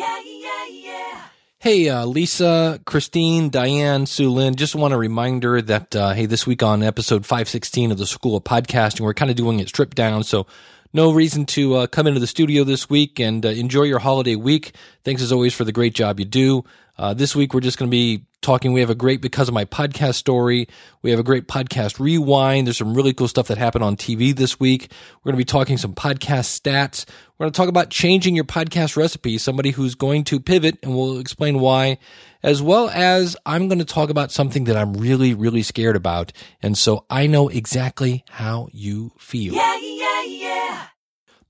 [0.00, 1.22] Yeah, yeah, yeah.
[1.58, 6.46] Hey, uh, Lisa, Christine, Diane, Sue Lynn, just want a reminder that, uh, hey, this
[6.46, 9.98] week on episode 516 of the School of Podcasting, we're kind of doing it stripped
[9.98, 10.24] down.
[10.24, 10.46] So
[10.94, 14.36] no reason to uh, come into the studio this week and uh, enjoy your holiday
[14.36, 14.74] week.
[15.04, 16.64] Thanks as always for the great job you do.
[16.96, 18.72] Uh, this week, we're just going to be talking.
[18.72, 20.68] We have a great because of my podcast story.
[21.02, 22.66] We have a great podcast rewind.
[22.66, 24.90] There's some really cool stuff that happened on TV this week.
[25.22, 27.04] We're going to be talking some podcast stats.
[27.40, 29.38] We're going to talk about changing your podcast recipe.
[29.38, 31.96] Somebody who's going to pivot, and we'll explain why.
[32.42, 36.34] As well as I'm going to talk about something that I'm really, really scared about,
[36.60, 39.54] and so I know exactly how you feel.
[39.54, 40.86] Yeah, yeah, yeah.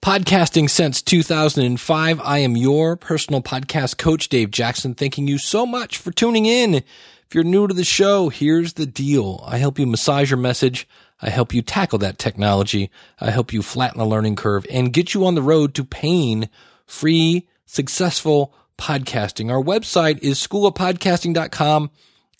[0.00, 2.20] Podcasting since 2005.
[2.20, 4.94] I am your personal podcast coach, Dave Jackson.
[4.94, 6.74] Thanking you so much for tuning in.
[6.74, 9.42] If you're new to the show, here's the deal.
[9.44, 10.86] I help you massage your message.
[11.22, 12.90] I help you tackle that technology.
[13.20, 16.48] I help you flatten the learning curve and get you on the road to pain
[16.86, 19.50] free, successful podcasting.
[19.50, 21.90] Our website is schoolofpodcasting.com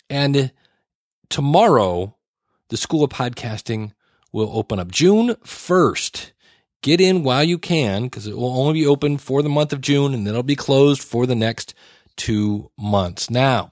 [0.09, 0.51] and
[1.29, 2.15] tomorrow
[2.69, 3.91] the School of Podcasting
[4.31, 6.31] will open up June 1st
[6.81, 9.81] get in while you can because it will only be open for the month of
[9.81, 11.73] June and then it'll be closed for the next
[12.17, 13.29] two months.
[13.29, 13.71] Now,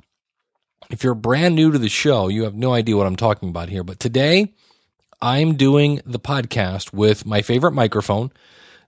[0.89, 3.69] if you're brand new to the show, you have no idea what I'm talking about
[3.69, 3.83] here.
[3.83, 4.53] But today,
[5.22, 8.31] I'm doing the podcast with my favorite microphone,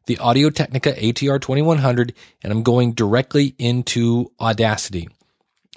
[0.06, 5.10] the Audio Technica ATR 2100, and I'm going directly into Audacity.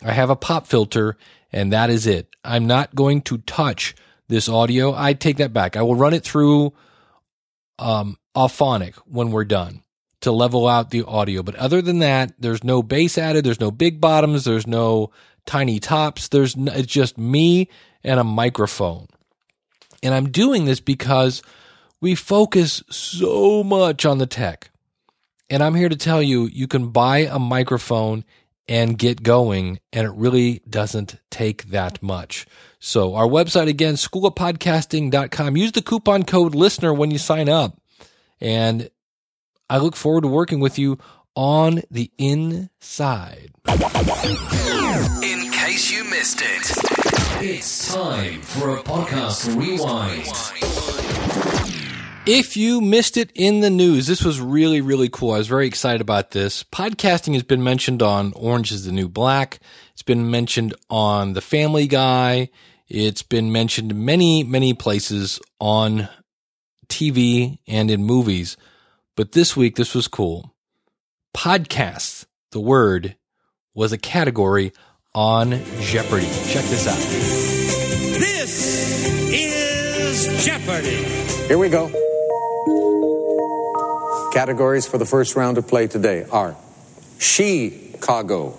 [0.05, 1.17] I have a pop filter,
[1.53, 2.29] and that is it.
[2.45, 3.97] I'm not going to touch
[4.29, 4.95] this audio.
[4.95, 5.77] I take that back.
[5.77, 6.73] I will run it through
[7.81, 9.83] um, Auphonic when we're done
[10.21, 11.43] to level out the audio.
[11.43, 13.45] But other than that, there's no bass added.
[13.45, 14.45] There's no big bottoms.
[14.45, 15.11] There's no
[15.47, 16.29] tiny tops.
[16.29, 17.69] There's no, it's just me
[18.03, 19.09] and a microphone.
[20.05, 21.43] And I'm doing this because
[22.01, 24.71] we focus so much on the tech.
[25.49, 28.25] And I'm here to tell you, you can buy a microphone
[28.69, 32.47] and get going, and it really doesn't take that much.
[32.79, 35.57] So our website again, schoolofpodcasting.com.
[35.57, 37.81] Use the coupon code listener when you sign up.
[38.41, 38.91] And
[39.69, 40.99] I look forward to working with you
[41.35, 43.53] on the inside.
[43.67, 50.29] In case you missed it, it's time for a podcast rewind.
[52.29, 55.33] If you missed it in the news, this was really, really cool.
[55.33, 56.63] I was very excited about this.
[56.63, 59.59] Podcasting has been mentioned on Orange is the New Black.
[59.95, 62.51] It's been mentioned on The Family Guy.
[62.87, 66.09] It's been mentioned many, many places on
[66.87, 68.57] TV and in movies.
[69.17, 70.55] But this week, this was cool.
[71.37, 73.17] Podcasts, the word,
[73.75, 74.73] was a category
[75.15, 76.27] on Jeopardy.
[76.27, 76.97] Check this out.
[78.19, 81.05] This is Jeopardy!
[81.47, 81.87] Here we go.
[84.33, 86.57] Categories for the first round of play today are
[87.19, 88.51] Chicago,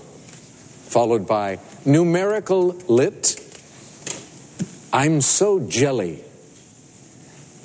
[0.87, 3.37] followed by numerical lit.
[4.93, 6.23] I'm so jelly.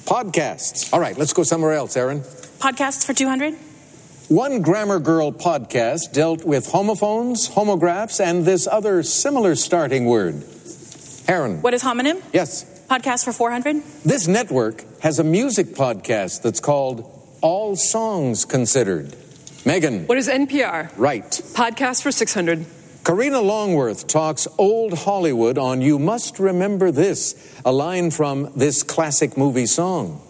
[0.03, 0.93] Podcasts.
[0.93, 2.23] All right, let's go somewhere else, Aaron.
[2.59, 3.57] Podcasts for 200?
[4.31, 10.45] One Grammar Girl podcast dealt with homophones, homographs, and this other similar starting word.
[11.27, 11.61] Aaron.
[11.63, 12.23] What is homonym?
[12.33, 12.65] Yes.
[12.89, 13.83] Podcast for 400?
[14.05, 19.17] This network has a music podcast that's called All Songs Considered.
[19.65, 20.07] Megan.
[20.07, 20.93] What is NPR?
[20.97, 21.25] Right.
[21.25, 22.65] Podcast for 600.
[23.03, 29.37] Karina Longworth talks old Hollywood on You Must Remember This, a line from this classic
[29.37, 30.23] movie song.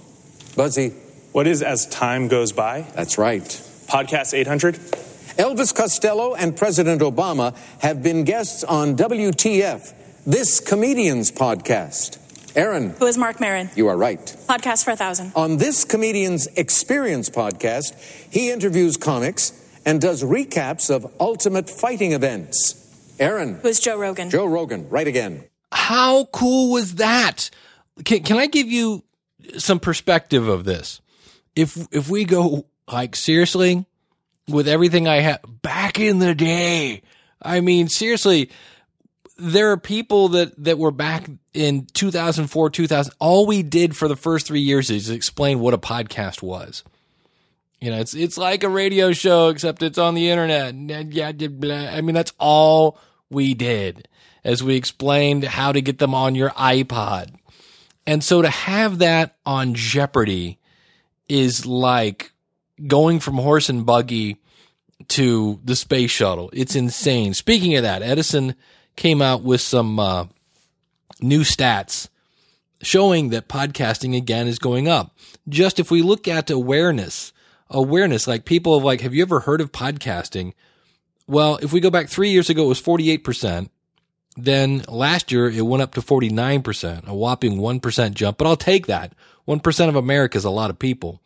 [0.57, 0.95] Buzzy.
[1.33, 2.87] What is As Time Goes By?
[2.95, 3.67] That's right.
[3.91, 4.77] Podcast 800?
[5.37, 9.93] Elvis Costello and President Obama have been guests on WTF,
[10.25, 12.19] this comedian's podcast.
[12.57, 12.91] Aaron.
[12.91, 13.69] Who is Marc Maron?
[13.75, 14.21] You are right.
[14.49, 15.33] Podcast for a 1,000.
[15.35, 17.95] On this comedian's experience podcast,
[18.33, 19.53] he interviews comics
[19.85, 22.77] and does recaps of ultimate fighting events.
[23.19, 23.57] Aaron.
[23.57, 24.31] Who is Joe Rogan?
[24.31, 25.45] Joe Rogan, right again.
[25.73, 27.51] How cool was that?
[28.05, 29.03] Can, can I give you
[29.59, 31.01] some perspective of this?
[31.57, 33.87] If if we go like seriously
[34.49, 37.03] with everything I had back in the day,
[37.41, 38.51] I mean seriously,
[39.37, 43.13] there are people that that were back in 2004, 2000.
[43.19, 46.85] All we did for the first three years is explain what a podcast was.
[47.81, 50.75] You know, it's it's like a radio show except it's on the internet.
[50.75, 52.99] I mean, that's all
[53.31, 54.07] we did
[54.45, 57.35] as we explained how to get them on your iPod.
[58.07, 60.59] And so to have that on Jeopardy
[61.29, 62.30] is like
[62.87, 64.39] going from horse and buggy
[65.09, 66.51] to the space shuttle.
[66.53, 67.35] It's insane.
[67.35, 68.55] Speaking of that, Edison
[68.97, 70.27] came out with some uh,
[71.21, 72.09] new stats
[72.83, 75.17] showing that podcasting again is going up.
[75.49, 77.33] Just if we look at awareness,
[77.69, 80.55] awareness, like people have like, have you ever heard of podcasting?
[81.27, 83.71] Well, if we go back three years ago, it was 48%.
[84.37, 88.87] Then last year, it went up to 49%, a whopping 1% jump, but I'll take
[88.87, 89.13] that.
[89.47, 91.21] 1% of America is a lot of people.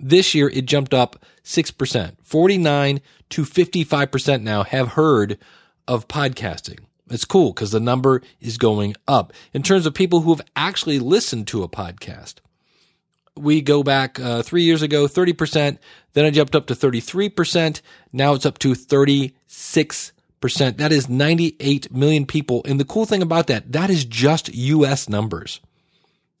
[0.00, 2.16] This year, it jumped up 6%.
[2.22, 3.00] 49
[3.30, 5.38] to 55% now have heard
[5.86, 6.80] of podcasting.
[7.10, 9.32] It's cool because the number is going up.
[9.52, 12.34] In terms of people who have actually listened to a podcast,
[13.34, 15.78] we go back uh, three years ago, 30%.
[16.12, 17.80] Then it jumped up to 33%.
[18.12, 19.32] Now it's up to 36%.
[20.76, 22.62] That is 98 million people.
[22.66, 25.60] And the cool thing about that, that is just US numbers.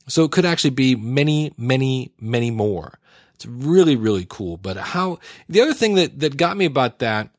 [0.06, 2.98] So it could actually be many, many, many more.
[3.38, 4.56] It's really, really cool.
[4.56, 7.30] But how, the other thing that, that got me about that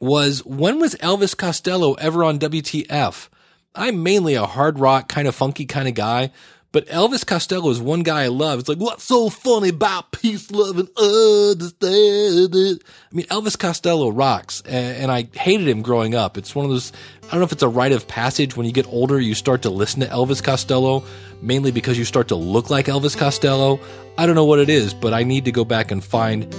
[0.00, 3.28] was when was Elvis Costello ever on WTF?
[3.74, 6.30] I'm mainly a hard rock, kind of funky kind of guy,
[6.72, 8.58] but Elvis Costello is one guy I love.
[8.58, 12.78] It's like, what's so funny about peace, love, and understanding?
[12.82, 16.38] I mean, Elvis Costello rocks, and, and I hated him growing up.
[16.38, 16.92] It's one of those,
[17.24, 18.56] I don't know if it's a rite of passage.
[18.56, 21.04] When you get older, you start to listen to Elvis Costello,
[21.42, 23.78] mainly because you start to look like Elvis Costello.
[24.16, 26.50] I don't know what it is, but I need to go back and find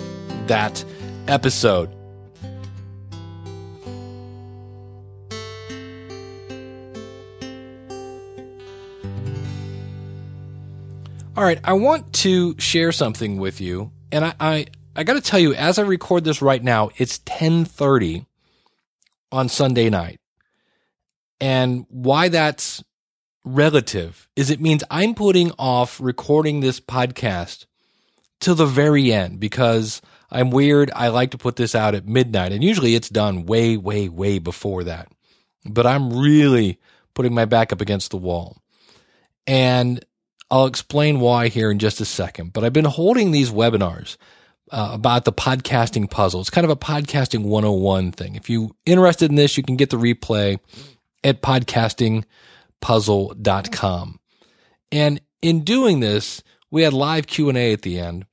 [0.48, 0.86] that
[1.27, 1.89] episode.
[11.43, 15.21] All right, I want to share something with you, and I I, I got to
[15.21, 18.25] tell you, as I record this right now, it's ten thirty
[19.29, 20.21] on Sunday night,
[21.41, 22.81] and why that's
[23.43, 27.65] relative is it means I'm putting off recording this podcast
[28.39, 30.01] till the very end because
[30.31, 30.91] I'm weird.
[30.95, 34.39] I like to put this out at midnight, and usually it's done way, way, way
[34.39, 35.09] before that.
[35.65, 36.79] But I'm really
[37.13, 38.61] putting my back up against the wall,
[39.45, 40.05] and
[40.51, 44.17] I'll explain why here in just a second, but I've been holding these webinars
[44.71, 46.41] uh, about the podcasting puzzle.
[46.41, 48.35] It's kind of a podcasting 101 thing.
[48.35, 50.59] If you're interested in this, you can get the replay
[51.23, 54.19] at podcastingpuzzle.com.
[54.91, 58.25] And in doing this, we had live Q&A at the end.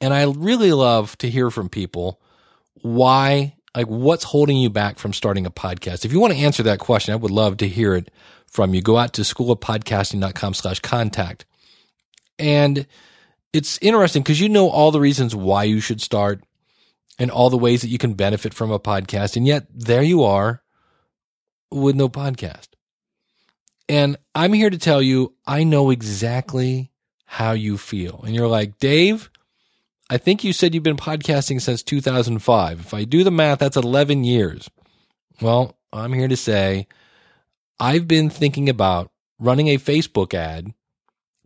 [0.00, 2.20] And I really love to hear from people
[2.82, 6.04] why like what's holding you back from starting a podcast.
[6.04, 8.10] If you want to answer that question, I would love to hear it
[8.56, 8.80] from you.
[8.80, 11.44] Go out to schoolofpodcasting.com slash contact.
[12.38, 12.86] And
[13.52, 16.42] it's interesting because you know all the reasons why you should start
[17.18, 19.36] and all the ways that you can benefit from a podcast.
[19.36, 20.62] And yet there you are
[21.70, 22.68] with no podcast.
[23.88, 26.90] And I'm here to tell you, I know exactly
[27.26, 28.22] how you feel.
[28.24, 29.30] And you're like, Dave,
[30.08, 32.80] I think you said you've been podcasting since 2005.
[32.80, 34.68] If I do the math, that's 11 years.
[35.40, 36.88] Well, I'm here to say
[37.78, 40.72] I've been thinking about running a Facebook ad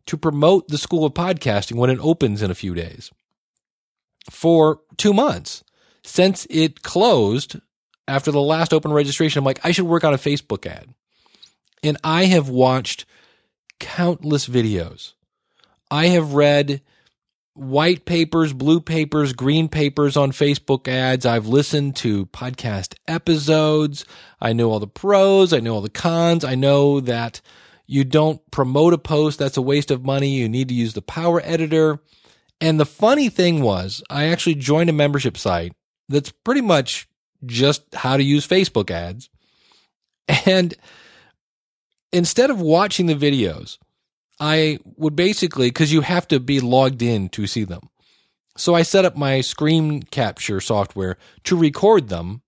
[0.07, 3.11] to promote the School of Podcasting when it opens in a few days
[4.31, 5.65] for two months.
[6.03, 7.61] Since it closed
[8.09, 10.95] after the last open registration, I'm like, I should work on a Facebook ad.
[11.83, 13.07] And I have watched
[13.79, 15.15] countless videos.
[15.91, 16.83] I have read
[17.61, 21.27] white papers, blue papers, green papers on Facebook ads.
[21.27, 24.07] I've listened to podcast episodes.
[24.41, 25.53] I know all the pros.
[25.53, 26.43] I know all the cons.
[26.43, 27.43] I know that
[27.87, 29.39] you don't promote a post.
[29.39, 30.31] That's a waste of money.
[30.31, 32.01] You need to use the power editor.
[32.63, 35.75] And the funny thing was, I actually joined a membership site
[36.09, 37.09] that's pretty much
[37.45, 39.29] just how to use Facebook ads.
[40.47, 40.75] And
[42.11, 43.77] instead of watching the videos,
[44.41, 47.91] I would basically, because you have to be logged in to see them.
[48.57, 52.43] So I set up my screen capture software to record them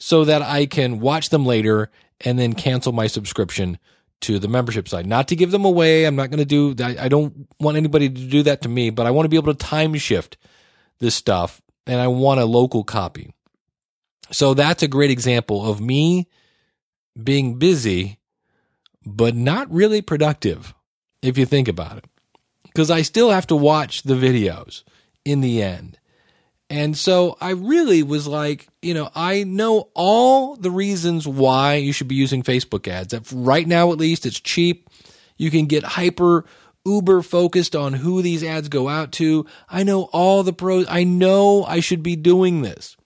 [0.00, 1.90] so that I can watch them later
[2.22, 3.78] and then cancel my subscription
[4.22, 5.06] to the membership site.
[5.06, 6.04] Not to give them away.
[6.04, 6.98] I'm not going to do that.
[6.98, 9.54] I don't want anybody to do that to me, but I want to be able
[9.54, 10.36] to time shift
[10.98, 13.32] this stuff and I want a local copy.
[14.30, 16.28] So that's a great example of me
[17.22, 18.18] being busy,
[19.04, 20.74] but not really productive
[21.22, 22.04] if you think about it.
[22.64, 24.84] Because I still have to watch the videos
[25.24, 25.98] in the end.
[26.70, 31.92] And so I really was like, you know, I know all the reasons why you
[31.92, 33.14] should be using Facebook ads.
[33.32, 34.90] Right now, at least, it's cheap.
[35.38, 36.44] You can get hyper
[36.84, 39.46] uber focused on who these ads go out to.
[39.68, 40.86] I know all the pros.
[40.88, 42.96] I know I should be doing this.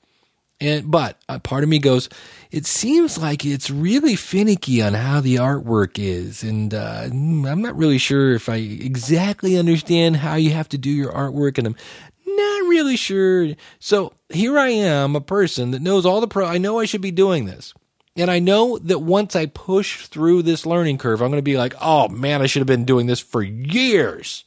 [0.63, 2.09] And but a part of me goes,
[2.53, 7.77] it seems like it's really finicky on how the artwork is, and uh, I'm not
[7.77, 11.77] really sure if I exactly understand how you have to do your artwork, and I'm
[12.25, 13.49] not really sure.
[13.81, 16.47] So here I am, a person that knows all the pro.
[16.47, 17.75] I know I should be doing this.
[18.15, 21.57] And I know that once I push through this learning curve, I'm going to be
[21.57, 24.45] like, oh man, I should have been doing this for years.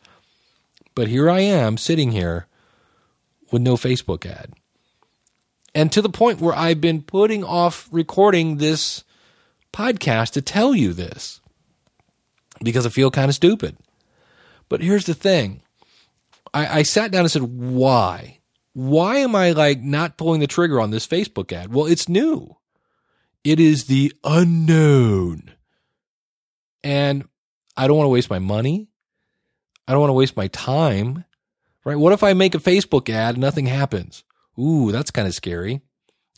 [0.94, 2.48] But here I am sitting here
[3.52, 4.54] with no Facebook ad.
[5.76, 9.04] And to the point where I've been putting off recording this
[9.74, 11.42] podcast to tell you this
[12.64, 13.76] because I feel kind of stupid.
[14.70, 15.62] But here's the thing
[16.54, 18.40] I, I sat down and said, why?
[18.72, 21.74] Why am I like not pulling the trigger on this Facebook ad?
[21.74, 22.56] Well, it's new.
[23.44, 25.52] It is the unknown.
[26.84, 27.28] And
[27.76, 28.88] I don't want to waste my money.
[29.88, 31.26] I don't want to waste my time.
[31.84, 31.98] Right?
[31.98, 34.24] What if I make a Facebook ad and nothing happens?
[34.60, 35.82] Ooh, that's kind of scary.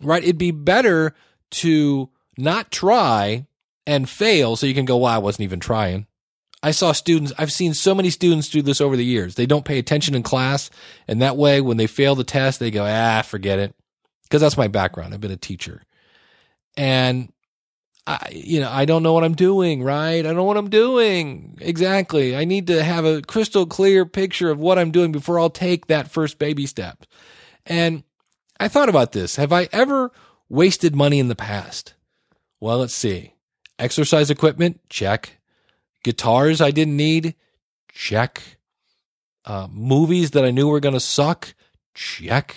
[0.02, 0.24] Right?
[0.24, 1.16] It'd be better
[1.52, 3.48] to not try
[3.86, 6.08] and fail so you can go, well, I wasn't even trying.
[6.62, 9.36] I saw students, I've seen so many students do this over the years.
[9.36, 10.70] They don't pay attention in class.
[11.08, 13.76] And that way, when they fail the test, they go, ah, forget it.
[14.24, 15.14] Because that's my background.
[15.14, 15.84] I've been a teacher.
[16.76, 17.32] And
[18.06, 20.20] I, you know, I don't know what I'm doing, right?
[20.20, 21.58] I don't know what I'm doing.
[21.62, 22.36] Exactly.
[22.36, 25.88] I need to have a crystal clear picture of what I'm doing before I'll take
[25.88, 27.06] that first baby step.
[27.66, 28.04] And
[28.60, 29.36] I thought about this.
[29.36, 30.12] Have I ever
[30.50, 31.94] wasted money in the past?
[32.60, 33.34] Well, let's see.
[33.80, 35.40] Exercise equipment, check.
[36.04, 37.36] Guitars I didn't need,
[37.92, 38.42] check.
[39.46, 41.54] Uh, movies that I knew were going to suck,
[41.94, 42.56] check.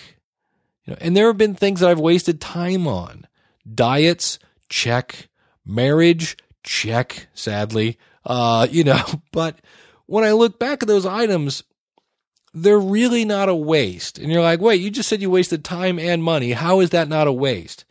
[0.85, 3.27] You know, and there have been things that I've wasted time on.
[3.71, 4.39] Diets,
[4.69, 5.29] check.
[5.65, 7.27] Marriage, check.
[7.33, 9.59] Sadly, uh, you know, but
[10.07, 11.63] when I look back at those items,
[12.53, 14.17] they're really not a waste.
[14.17, 16.51] And you're like, wait, you just said you wasted time and money.
[16.51, 17.85] How is that not a waste?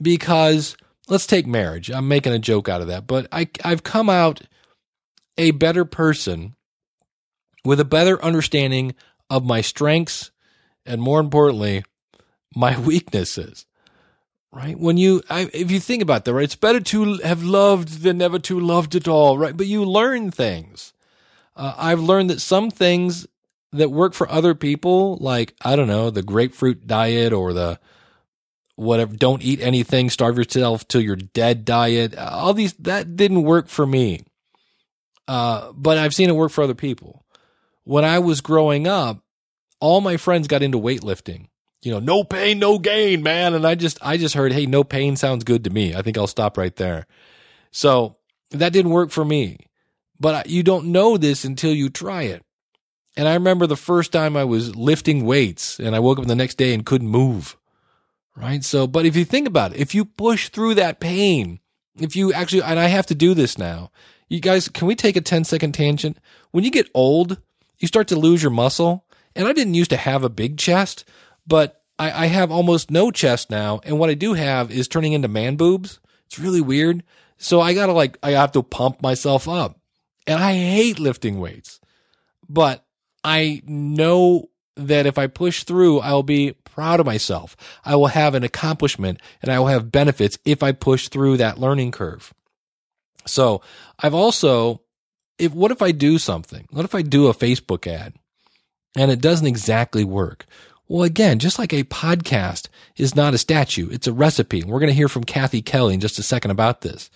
[0.00, 0.76] Because
[1.08, 1.90] let's take marriage.
[1.90, 4.42] I'm making a joke out of that, but I, I've come out
[5.36, 6.54] a better person
[7.64, 8.94] with a better understanding
[9.30, 10.30] of my strengths
[10.84, 11.84] and more importantly,
[12.54, 13.64] my weaknesses.
[14.50, 14.78] Right?
[14.78, 16.44] When you, I, if you think about that, right?
[16.44, 19.54] It's better to have loved than never to loved at all, right?
[19.54, 20.94] But you learn things.
[21.54, 23.26] Uh, I've learned that some things
[23.72, 27.78] that work for other people, like, I don't know, the grapefruit diet or the
[28.76, 33.68] whatever, don't eat anything, starve yourself till you're dead diet, all these, that didn't work
[33.68, 34.20] for me.
[35.26, 37.24] Uh, but I've seen it work for other people.
[37.84, 39.22] When I was growing up,
[39.80, 41.48] all my friends got into weightlifting.
[41.82, 43.54] You know, no pain, no gain, man.
[43.54, 45.94] And I just, I just heard, hey, no pain sounds good to me.
[45.94, 47.06] I think I'll stop right there.
[47.70, 48.16] So
[48.50, 49.58] that didn't work for me.
[50.18, 52.44] But you don't know this until you try it.
[53.18, 56.36] And I remember the first time I was lifting weights and I woke up the
[56.36, 57.56] next day and couldn't move.
[58.36, 58.62] Right.
[58.62, 61.58] So, but if you think about it, if you push through that pain,
[61.98, 63.90] if you actually, and I have to do this now,
[64.28, 66.16] you guys, can we take a 10 second tangent?
[66.52, 67.38] When you get old,
[67.80, 69.04] you start to lose your muscle.
[69.34, 71.04] And I didn't used to have a big chest,
[71.44, 73.80] but I, I have almost no chest now.
[73.82, 75.98] And what I do have is turning into man boobs.
[76.26, 77.02] It's really weird.
[77.36, 79.80] So I gotta like, I have to pump myself up.
[80.24, 81.80] And I hate lifting weights,
[82.48, 82.84] but
[83.24, 87.56] I know that if I push through, I'll be proud of myself.
[87.84, 91.58] I will have an accomplishment and I will have benefits if I push through that
[91.58, 92.32] learning curve.
[93.26, 93.60] So
[93.98, 94.82] I've also,
[95.38, 96.66] if, what if I do something?
[96.70, 98.14] What if I do a Facebook ad
[98.96, 100.46] and it doesn't exactly work?
[100.86, 104.62] Well, again, just like a podcast is not a statue, it's a recipe.
[104.62, 107.10] We're going to hear from Kathy Kelly in just a second about this.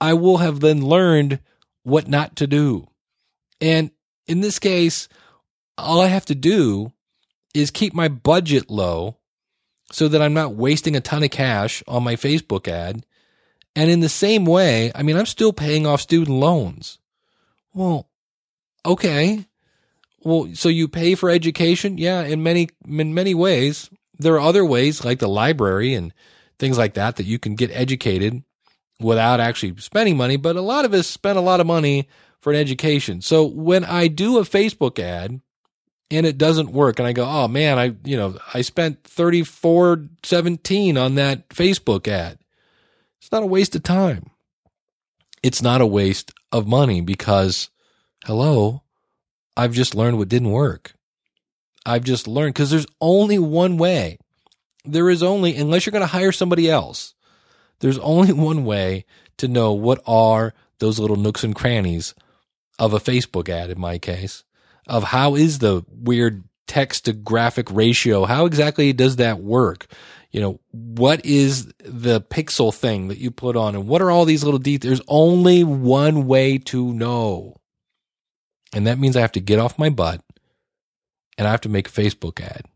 [0.00, 1.40] I will have then learned
[1.84, 2.88] what not to do.
[3.60, 3.90] And
[4.28, 5.08] in this case,
[5.76, 6.92] all I have to do
[7.54, 9.16] is keep my budget low
[9.90, 13.06] so that I'm not wasting a ton of cash on my Facebook ad.
[13.74, 16.98] And in the same way, I mean, I'm still paying off student loans.
[17.74, 18.08] Well,
[18.84, 19.46] okay.
[20.20, 21.96] Well, so you pay for education?
[21.96, 23.88] Yeah, in many in many ways.
[24.18, 26.12] There are other ways like the library and
[26.58, 28.42] things like that that you can get educated
[29.00, 32.08] without actually spending money, but a lot of us spend a lot of money
[32.40, 33.20] for an education.
[33.20, 35.40] So when I do a Facebook ad
[36.10, 40.96] and it doesn't work and I go, "Oh man, I, you know, I spent 34.17
[40.96, 42.38] on that Facebook ad."
[43.20, 44.30] It's not a waste of time.
[45.42, 47.70] It's not a waste of money because
[48.24, 48.82] hello,
[49.56, 50.94] I've just learned what didn't work.
[51.84, 54.18] I've just learned because there's only one way.
[54.84, 57.14] There is only, unless you're going to hire somebody else,
[57.80, 59.04] there's only one way
[59.38, 62.14] to know what are those little nooks and crannies
[62.78, 64.44] of a Facebook ad, in my case,
[64.86, 68.24] of how is the weird text to graphic ratio?
[68.24, 69.86] How exactly does that work?
[70.30, 74.24] You know, what is the pixel thing that you put on and what are all
[74.24, 74.98] these little details?
[74.98, 77.56] There's only one way to know.
[78.74, 80.22] And that means I have to get off my butt
[81.38, 82.66] and I have to make a Facebook ad.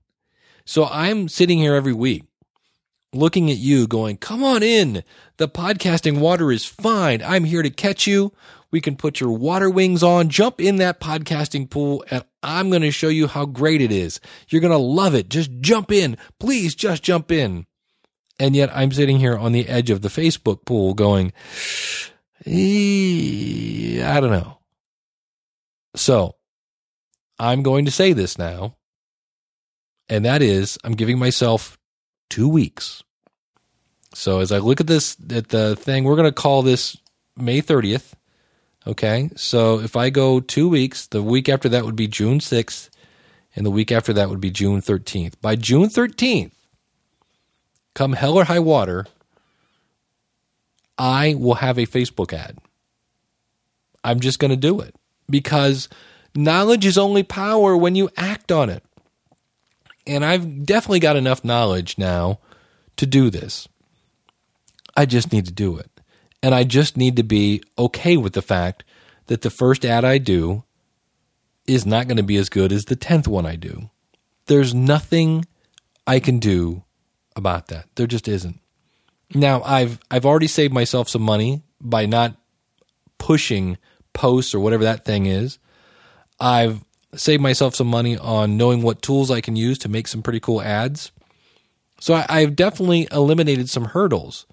[0.65, 2.25] So I'm sitting here every week
[3.13, 5.05] looking at you going, come on in.
[5.37, 7.23] The podcasting water is fine.
[7.23, 8.33] I'm here to catch you.
[8.73, 12.83] We can put your water wings on, jump in that podcasting pool and I'm going
[12.83, 14.19] to show you how great it is.
[14.49, 15.29] You're going to love it.
[15.29, 16.17] Just jump in.
[16.41, 17.67] Please just jump in.
[18.41, 21.33] And yet I'm sitting here on the edge of the Facebook pool going,
[22.47, 24.59] "Eh, I don't know.
[25.95, 26.37] So
[27.38, 28.76] I'm going to say this now.
[30.09, 31.79] And that is, I'm giving myself
[32.31, 33.02] two weeks.
[34.14, 36.97] So as I look at this, at the thing, we're going to call this
[37.37, 38.12] May 30th.
[38.87, 39.31] Okay.
[39.37, 42.91] So if I go two weeks, the week after that would be June 6th,
[43.55, 45.35] and the week after that would be June 13th.
[45.41, 46.53] By June 13th,
[47.95, 49.07] come hell or high water,
[50.99, 52.59] I will have a Facebook ad.
[54.05, 54.95] I'm just going to do it
[55.31, 55.89] because
[56.35, 58.83] knowledge is only power when you act on it.
[60.07, 62.41] And I've definitely got enough knowledge now
[62.97, 63.69] to do this.
[64.97, 65.92] I just need to do it.
[66.43, 68.85] And I just need to be okay with the fact
[69.27, 70.65] that the first ad I do
[71.67, 73.91] is not going to be as good as the 10th one I do.
[74.47, 75.47] There's nothing
[76.07, 76.83] I can do
[77.37, 77.87] about that.
[77.95, 78.61] There just isn't.
[79.35, 82.37] Now, I've I've already saved myself some money by not
[83.19, 83.79] pushing
[84.13, 85.59] posts or whatever that thing is.
[86.39, 86.85] I've
[87.15, 90.41] saved myself some money on knowing what tools I can use to make some pretty
[90.41, 91.13] cool ads.
[92.01, 94.47] So I, I've definitely eliminated some hurdles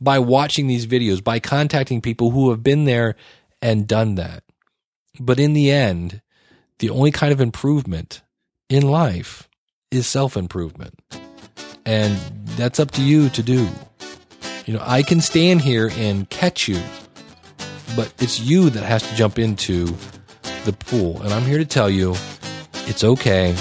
[0.00, 3.16] by watching these videos, by contacting people who have been there
[3.62, 4.42] and done that.
[5.18, 6.20] But in the end,
[6.78, 8.22] the only kind of improvement
[8.68, 9.48] in life
[9.90, 10.98] is self improvement.
[11.84, 12.16] And
[12.56, 13.68] that's up to you to do.
[14.66, 16.82] You know, I can stand here and catch you,
[17.94, 19.86] but it's you that has to jump into
[20.64, 21.22] the pool.
[21.22, 22.16] And I'm here to tell you
[22.88, 23.54] it's okay.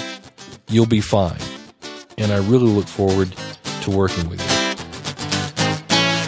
[0.68, 1.38] You'll be fine.
[2.18, 3.36] And I really look forward
[3.82, 4.55] to working with you.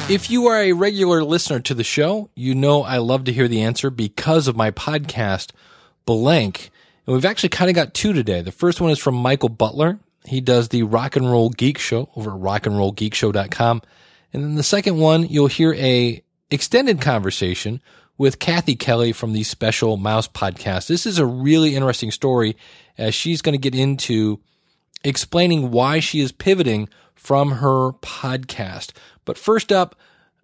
[0.10, 3.50] If you are a regular listener to the show, you know I love to hear
[3.50, 5.52] the answer because of my podcast,
[6.06, 6.70] Blank.
[7.06, 8.42] And we've actually kind of got two today.
[8.42, 10.00] The first one is from Michael Butler.
[10.24, 13.82] He does the Rock and Roll Geek Show over at rockandrollgeekshow.com.
[14.32, 17.82] And then the second one, you'll hear a extended conversation
[18.18, 20.88] with Kathy Kelly from the Special Mouse podcast.
[20.88, 22.56] This is a really interesting story
[22.98, 24.40] as she's going to get into
[25.04, 28.94] explaining why she is pivoting from her podcast.
[29.28, 29.96] But first up,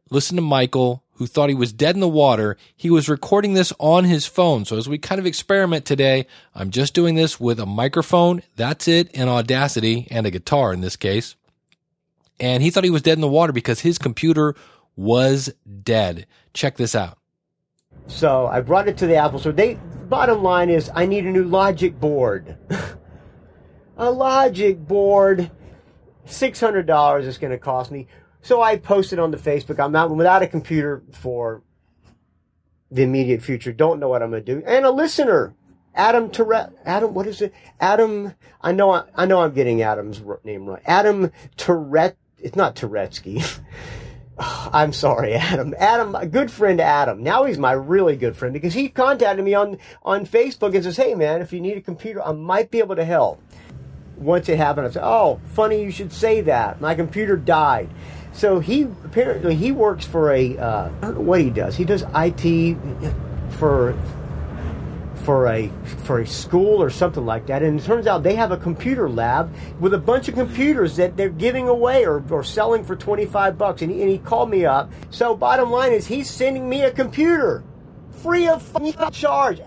[0.10, 2.58] listen to Michael, who thought he was dead in the water.
[2.76, 4.66] He was recording this on his phone.
[4.66, 8.44] So as we kind of experiment today, I'm just doing this with a microphone.
[8.58, 11.38] That's it, and Audacity, and a guitar in this case.
[12.42, 14.54] And he thought he was dead in the water because his computer
[14.98, 15.50] was
[15.84, 16.28] dead.
[16.54, 17.18] Check this out.
[18.08, 19.54] So I brought it to the Apple store.
[19.54, 19.76] They
[20.10, 22.58] bottom line is I need a new logic board.
[23.98, 25.52] a logic board.
[26.26, 28.08] Six hundred dollars is gonna cost me.
[28.44, 31.64] So I posted on the Facebook, I'm out without a computer for
[32.92, 33.72] the immediate future.
[33.72, 34.62] Don't know what I'm gonna do.
[34.68, 35.56] And a listener,
[35.96, 37.54] Adam Tourette, Adam, what is it?
[37.80, 40.82] Adam, I know, I, I know I'm getting Adam's name right.
[40.86, 43.60] Adam Tourette, it's not Turetsky.
[44.38, 45.74] I'm sorry, Adam.
[45.78, 47.24] Adam, good friend Adam.
[47.24, 50.98] Now he's my really good friend because he contacted me on, on Facebook and says,
[50.98, 53.42] Hey man, if you need a computer, I might be able to help.
[54.18, 56.82] Once it happened, I said, Oh, funny you should say that.
[56.82, 57.90] My computer died.
[58.34, 61.76] So he apparently he works for a uh, I don't know what he does.
[61.76, 62.78] He does IT
[63.58, 63.98] for
[65.24, 65.70] for a
[66.04, 67.64] for a school or something like that.
[67.64, 71.16] And it turns out they have a computer lab with a bunch of computers that
[71.16, 73.82] they're giving away or, or selling for 25 bucks.
[73.82, 74.92] And he, and he called me up.
[75.12, 77.64] So bottom line is he's sending me a computer
[78.12, 79.62] free of charge.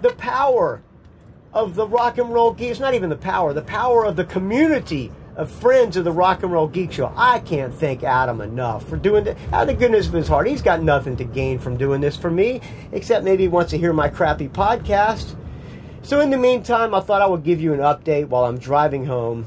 [0.00, 0.82] The power
[1.52, 2.70] of the rock and roll geek.
[2.70, 3.52] It's not even the power.
[3.52, 7.12] The power of the community of friends of the Rock and Roll Geek Show.
[7.16, 9.36] I can't thank Adam enough for doing that.
[9.52, 12.16] Out of the goodness of his heart, he's got nothing to gain from doing this
[12.16, 12.60] for me,
[12.92, 15.36] except maybe he wants to hear my crappy podcast.
[16.02, 19.06] So in the meantime, I thought I would give you an update while I'm driving
[19.06, 19.46] home.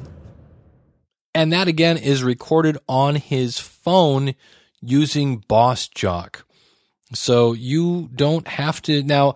[1.33, 4.33] And that again is recorded on his phone
[4.81, 6.41] using BossJock.
[7.13, 9.35] So you don't have to now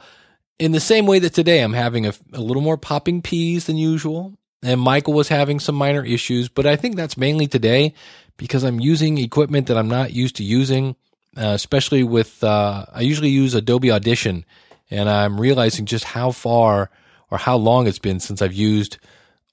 [0.59, 3.77] in the same way that today I'm having a, a little more popping peas than
[3.77, 7.93] usual and Michael was having some minor issues, but I think that's mainly today
[8.37, 10.95] because I'm using equipment that I'm not used to using,
[11.35, 14.45] uh, especially with, uh, I usually use Adobe Audition
[14.89, 16.91] and I'm realizing just how far
[17.29, 18.97] or how long it's been since I've used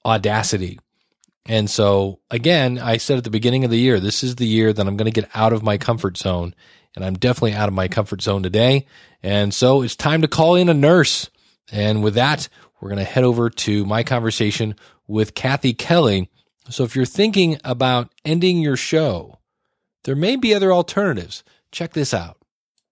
[0.05, 0.79] Audacity.
[1.45, 4.71] And so again, I said at the beginning of the year, this is the year
[4.71, 6.53] that I'm going to get out of my comfort zone
[6.95, 8.85] and I'm definitely out of my comfort zone today.
[9.23, 11.29] And so it's time to call in a nurse.
[11.71, 14.75] And with that, we're going to head over to my conversation
[15.09, 16.29] with Kathy Kelly.
[16.69, 19.39] So if you're thinking about ending your show,
[20.05, 21.43] there may be other alternatives.
[21.71, 22.37] Check this out.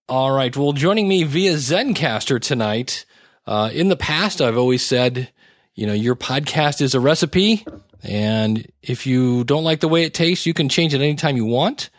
[0.10, 0.56] All right.
[0.56, 3.06] Well, joining me via Zencastr tonight,
[3.46, 5.32] Uh, in the past, I've always said,
[5.74, 7.66] you know, your podcast is a recipe.
[8.04, 11.46] And if you don't like the way it tastes, you can change it anytime you
[11.46, 11.90] want.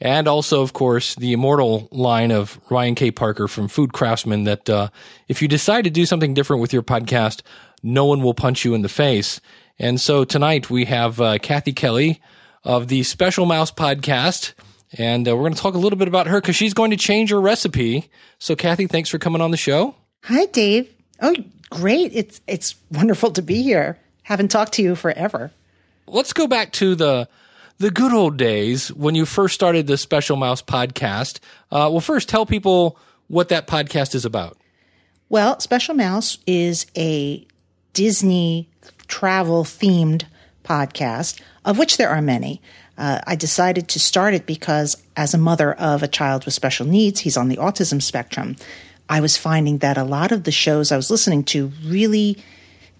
[0.00, 3.10] And also, of course, the immortal line of Ryan K.
[3.10, 4.88] Parker from Food Craftsman that uh,
[5.28, 7.42] if you decide to do something different with your podcast,
[7.82, 9.42] no one will punch you in the face.
[9.78, 12.20] And so tonight we have uh, Kathy Kelly
[12.62, 14.54] of the Special Mouse podcast.
[14.96, 16.96] And uh, we're going to talk a little bit about her because she's going to
[16.96, 18.08] change her recipe.
[18.38, 19.96] So, Kathy, thanks for coming on the show.
[20.24, 20.88] Hi, Dave.
[21.20, 21.34] Oh,
[21.70, 22.12] great.
[22.14, 23.98] It's it's wonderful to be here.
[24.22, 25.50] Haven't talked to you forever.
[26.06, 27.28] Let's go back to the
[27.78, 31.40] the good old days when you first started the Special Mouse podcast.
[31.72, 34.56] Uh, well, first, tell people what that podcast is about.
[35.28, 37.44] Well, Special Mouse is a
[37.92, 38.70] Disney
[39.06, 40.24] travel themed
[40.64, 42.60] podcast, of which there are many.
[42.96, 46.86] Uh, I decided to start it because, as a mother of a child with special
[46.86, 48.56] needs, he's on the autism spectrum.
[49.08, 52.38] I was finding that a lot of the shows I was listening to really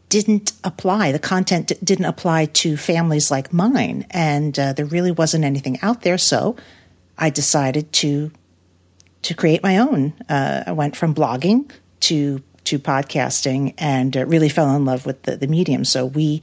[0.09, 1.12] didn't apply.
[1.12, 5.79] The content d- didn't apply to families like mine, and uh, there really wasn't anything
[5.81, 6.19] out there.
[6.19, 6.57] So
[7.17, 8.31] I decided to
[9.23, 10.12] to create my own.
[10.29, 15.22] Uh, I went from blogging to to podcasting, and uh, really fell in love with
[15.22, 15.85] the, the medium.
[15.85, 16.42] So we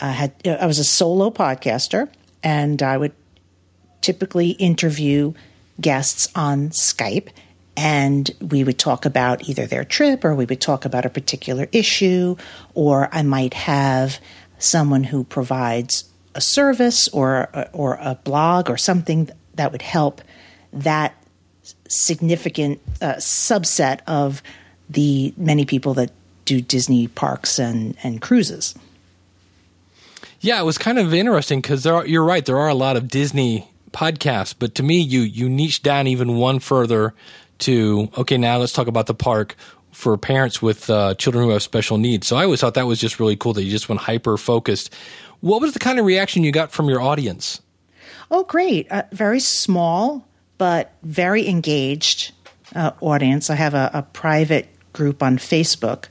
[0.00, 0.34] uh, had.
[0.46, 2.08] I was a solo podcaster,
[2.42, 3.12] and I would
[4.00, 5.32] typically interview
[5.80, 7.30] guests on Skype
[7.76, 11.68] and we would talk about either their trip or we would talk about a particular
[11.72, 12.36] issue
[12.74, 14.20] or I might have
[14.58, 20.20] someone who provides a service or or a blog or something that would help
[20.72, 21.14] that
[21.88, 24.42] significant uh, subset of
[24.88, 26.10] the many people that
[26.44, 28.74] do Disney parks and and cruises.
[30.40, 32.44] Yeah, it was kind of interesting because you're right.
[32.44, 36.36] There are a lot of Disney podcasts, but to me, you you niche down even
[36.36, 37.14] one further
[37.60, 38.36] to okay.
[38.36, 39.56] Now let's talk about the park
[39.92, 42.26] for parents with uh, children who have special needs.
[42.26, 44.92] So I always thought that was just really cool that you just went hyper focused.
[45.40, 47.60] What was the kind of reaction you got from your audience?
[48.30, 48.90] Oh, great!
[48.90, 50.26] Uh, very small
[50.58, 52.32] but very engaged
[52.74, 53.50] uh, audience.
[53.50, 56.06] I have a, a private group on Facebook.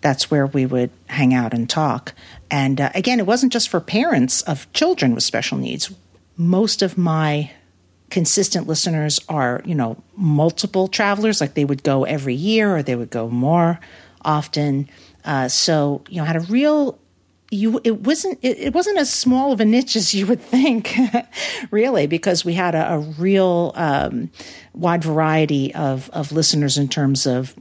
[0.00, 2.14] That's where we would hang out and talk.
[2.50, 5.92] And uh, again, it wasn't just for parents of children with special needs.
[6.36, 7.50] Most of my
[8.10, 12.94] consistent listeners are, you know, multiple travelers, like they would go every year or they
[12.94, 13.80] would go more
[14.22, 14.88] often.
[15.24, 16.98] Uh, so, you know, had a real
[17.50, 20.94] you it wasn't it, it, wasn't as small of a niche as you would think
[21.70, 24.30] really because we had a, a real um,
[24.74, 27.54] wide variety of of listeners in terms of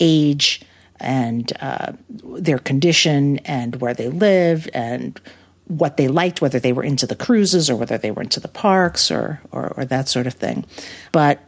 [0.00, 0.62] age
[0.98, 5.20] and uh, their condition and where they lived and
[5.66, 8.48] what they liked, whether they were into the cruises or whether they were into the
[8.48, 10.64] parks or, or, or that sort of thing.
[11.12, 11.40] But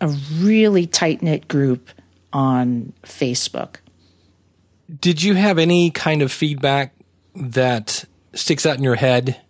[0.00, 0.08] a
[0.38, 1.90] really tight knit group
[2.32, 3.76] on Facebook.
[5.00, 6.94] Did you have any kind of feedback
[7.34, 9.40] that sticks out in your head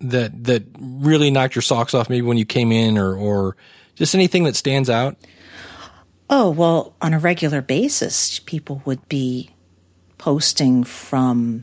[0.00, 3.56] that that really knocked your socks off maybe when you came in or or
[3.94, 5.16] just anything that stands out?
[6.36, 9.50] Oh, well, on a regular basis, people would be
[10.18, 11.62] posting from.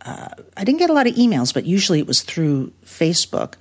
[0.00, 3.54] Uh, I didn't get a lot of emails, but usually it was through Facebook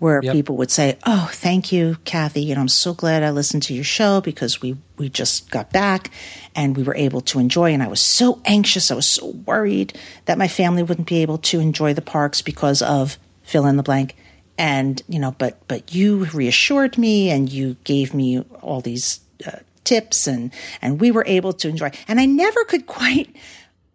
[0.00, 0.32] where yep.
[0.32, 2.42] people would say, "Oh, thank you, Kathy.
[2.42, 5.70] You know, I'm so glad I listened to your show because we we just got
[5.70, 6.10] back
[6.56, 7.72] and we were able to enjoy.
[7.72, 11.38] And I was so anxious, I was so worried that my family wouldn't be able
[11.38, 14.16] to enjoy the parks because of fill in the blank.
[14.58, 19.60] And you know, but but you reassured me and you gave me all these uh,
[19.84, 21.90] tips and and we were able to enjoy.
[22.08, 23.34] And I never could quite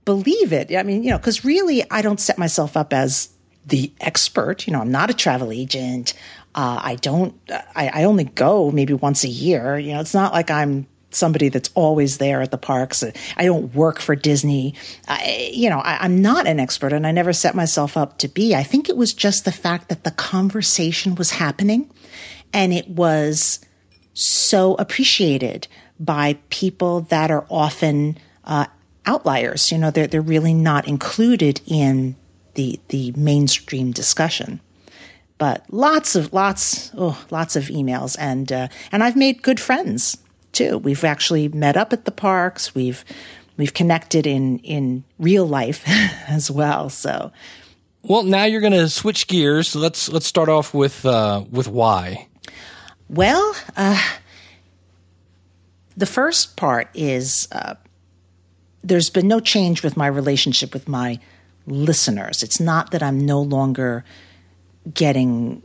[0.06, 0.76] believe it.
[0.76, 3.30] I mean, you know, because really, I don't set myself up as
[3.66, 4.66] the expert.
[4.66, 6.14] You know, I'm not a travel agent.
[6.56, 7.36] Uh, I don't.
[7.76, 9.78] I, I, only go maybe once a year.
[9.78, 13.04] You know, it's not like I'm somebody that's always there at the parks.
[13.38, 14.76] I don't work for Disney.
[15.08, 18.28] I, you know, I, I'm not an expert, and I never set myself up to
[18.28, 18.56] be.
[18.56, 21.90] I think it was just the fact that the conversation was happening,
[22.52, 23.60] and it was
[24.14, 25.68] so appreciated
[26.00, 28.66] by people that are often uh,
[29.06, 29.72] outliers.
[29.72, 32.16] You know, they're they're really not included in
[32.56, 34.60] the the mainstream discussion.
[35.38, 40.18] But lots of lots oh lots of emails and uh, and I've made good friends
[40.52, 40.78] too.
[40.78, 42.76] We've actually met up at the parks.
[42.76, 43.06] We've
[43.58, 45.84] we've connected in in real life
[46.28, 46.90] as well.
[46.90, 47.32] So
[48.02, 49.70] well, now you're going to switch gears.
[49.70, 52.28] So let's let's start off with uh, with why.
[53.10, 54.02] Well, uh,
[56.00, 57.76] the first part is uh,
[58.82, 61.20] there's been no change with my relationship with my
[61.68, 62.42] listeners.
[62.42, 64.06] It's not that I'm no longer
[64.94, 65.62] getting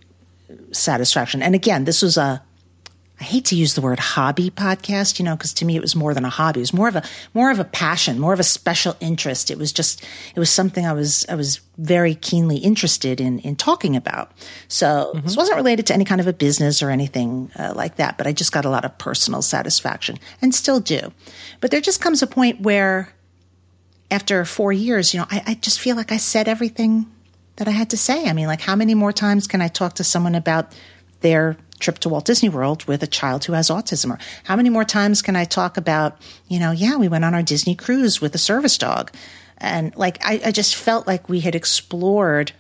[0.73, 1.41] satisfaction.
[1.41, 2.43] And again, this was a
[3.21, 5.95] I hate to use the word hobby podcast, you know, because to me it was
[5.95, 6.61] more than a hobby.
[6.61, 9.51] It was more of a more of a passion, more of a special interest.
[9.53, 13.55] It was just it was something I was I was very keenly interested in in
[13.55, 14.33] talking about.
[14.67, 18.19] So this wasn't related to any kind of a business or anything uh, like that,
[18.19, 21.13] but I just got a lot of personal satisfaction and still do.
[21.61, 23.15] But there just comes a point where
[24.11, 27.07] after four years, you know, I, I just feel like I said everything
[27.57, 28.29] that I had to say.
[28.29, 30.73] I mean, like, how many more times can I talk to someone about
[31.21, 34.11] their trip to Walt Disney World with a child who has autism?
[34.11, 37.35] Or how many more times can I talk about, you know, yeah, we went on
[37.35, 39.13] our Disney cruise with a service dog?
[39.59, 42.53] And like, I, I just felt like we had explored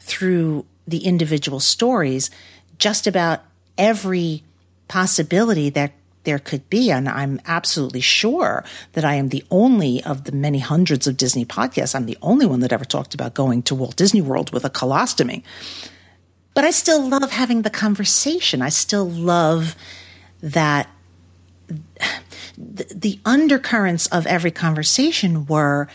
[0.00, 2.30] through the individual stories
[2.78, 3.42] just about
[3.76, 4.42] every
[4.88, 5.92] possibility that
[6.24, 6.90] there could be.
[6.90, 11.44] And I'm absolutely sure that I am the only of the many hundreds of Disney
[11.44, 14.64] podcasts, I'm the only one that ever talked about going to Walt Disney World with
[14.64, 15.42] a colostomy.
[16.58, 18.62] But I still love having the conversation.
[18.62, 19.76] I still love
[20.42, 20.90] that
[21.68, 25.86] the, the undercurrents of every conversation were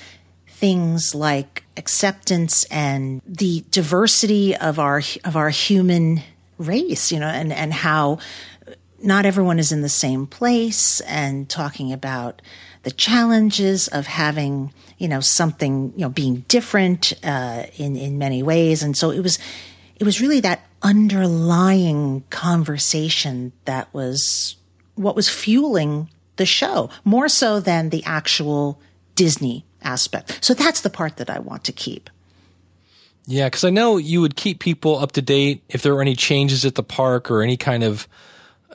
[0.47, 6.21] things like acceptance and the diversity of our of our human
[6.58, 8.19] race, you know, and and how
[9.02, 12.41] not everyone is in the same place and talking about
[12.84, 18.41] the challenges of having you know something you know being different uh, in in many
[18.41, 19.38] ways and so it was
[20.04, 24.58] it was really that underlying conversation that was
[24.96, 28.82] what was fueling the show more so than the actual
[29.16, 32.10] Disney aspect so that's the part that I want to keep
[33.28, 36.18] Yeah, because I know you would keep people up to date if there were any
[36.18, 38.06] changes at the park or any kind of,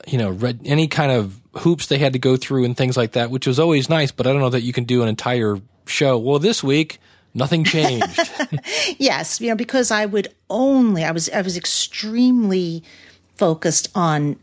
[0.07, 3.11] you know, red, any kind of hoops they had to go through and things like
[3.11, 4.11] that, which was always nice.
[4.11, 6.17] But I don't know that you can do an entire show.
[6.17, 6.97] Well, this week
[7.33, 8.29] nothing changed.
[8.97, 12.83] yes, you know, because I would only I was I was extremely
[13.35, 14.37] focused on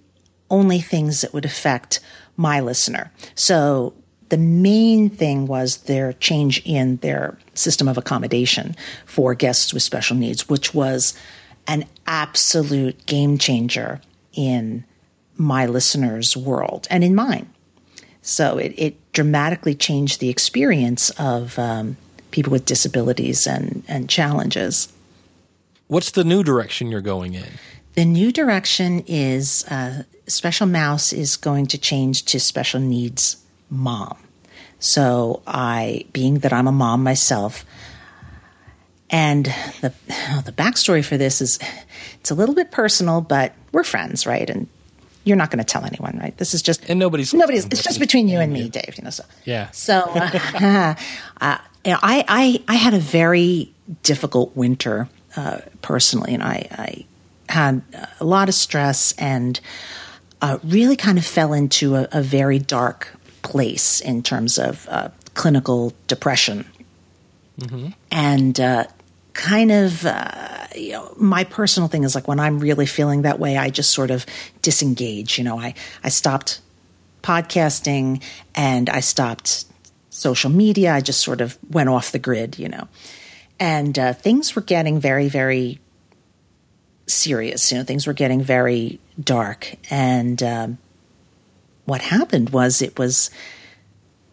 [0.51, 2.01] only things that would affect
[2.37, 3.12] my listener.
[3.35, 3.94] So
[4.29, 10.16] the main thing was their change in their system of accommodation for guests with special
[10.16, 11.14] needs, which was
[11.66, 14.01] an absolute game changer
[14.33, 14.85] in
[15.37, 17.51] my listeners' world and in mine.
[18.22, 21.96] So it, it dramatically changed the experience of um,
[22.37, 24.92] people with disabilities and, and challenges.
[25.88, 27.49] What's the new direction you're going in?
[27.94, 33.38] The new direction is uh, Special Mouse is going to change to Special Needs
[33.70, 34.18] Mom.
[34.79, 37.64] So I, being that I'm a mom myself,
[39.09, 39.46] and
[39.81, 39.94] the
[40.44, 41.59] the backstory for this is
[42.20, 44.51] it's a little bit personal, but we're friends, right?
[44.51, 44.66] And
[45.25, 46.37] you're not going to tell anyone, right?
[46.37, 47.64] This is just And nobody's nobody's.
[47.64, 48.94] It's just between you and me, Dave.
[48.99, 49.70] You know, so Yeah.
[49.70, 50.94] so uh,
[51.40, 53.72] uh, I, I I had a very
[54.03, 57.07] difficult winter uh, personally, and I, I
[57.49, 57.83] had
[58.20, 59.61] a lot of stress and
[60.42, 65.09] uh, really kind of fell into a, a very dark place in terms of uh,
[65.35, 66.64] clinical depression,
[68.11, 68.85] and uh,
[69.33, 70.05] kind of.
[70.07, 73.70] Uh, you know, my personal thing is like when I'm really feeling that way, I
[73.70, 74.27] just sort of
[74.61, 75.38] disengage.
[75.38, 75.72] You know, I
[76.05, 76.61] I stopped
[77.22, 78.22] podcasting
[78.55, 79.65] and I stopped
[80.16, 80.94] social media.
[80.94, 82.88] I just sort of went off the grid, you know.
[83.61, 85.79] And uh, things were getting very, very
[87.07, 87.70] serious.
[87.70, 89.74] You know, things were getting very dark.
[89.90, 90.79] And um,
[91.85, 93.31] what happened was it was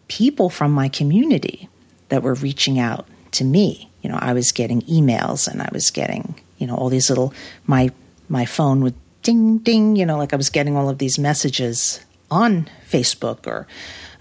[0.08, 1.68] people from my community
[2.08, 3.90] that were reaching out to me.
[4.02, 7.32] You know, I was getting emails and I was getting, you know, all these little
[7.66, 7.90] my
[8.28, 12.00] my phone would ding ding, you know, like I was getting all of these messages
[12.30, 13.66] on Facebook or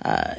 [0.03, 0.35] uh,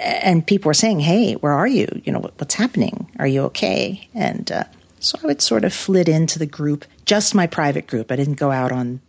[0.00, 1.86] and people were saying, "Hey, where are you?
[2.04, 3.10] You know, what, what's happening?
[3.18, 4.64] Are you okay?" And uh,
[5.00, 8.12] so I would sort of flit into the group, just my private group.
[8.12, 9.00] I didn't go out on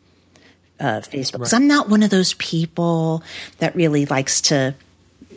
[0.80, 3.24] uh, Facebook because I'm not one of those people
[3.60, 4.74] that really likes to,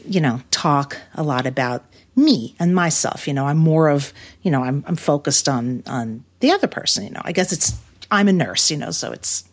[0.07, 3.29] you know, talk a lot about me and myself.
[3.29, 7.05] You know, I'm more of, you know, I'm I'm focused on on the other person.
[7.05, 7.75] You know, I guess it's
[8.11, 8.71] I'm a nurse.
[8.71, 9.45] You know, so it's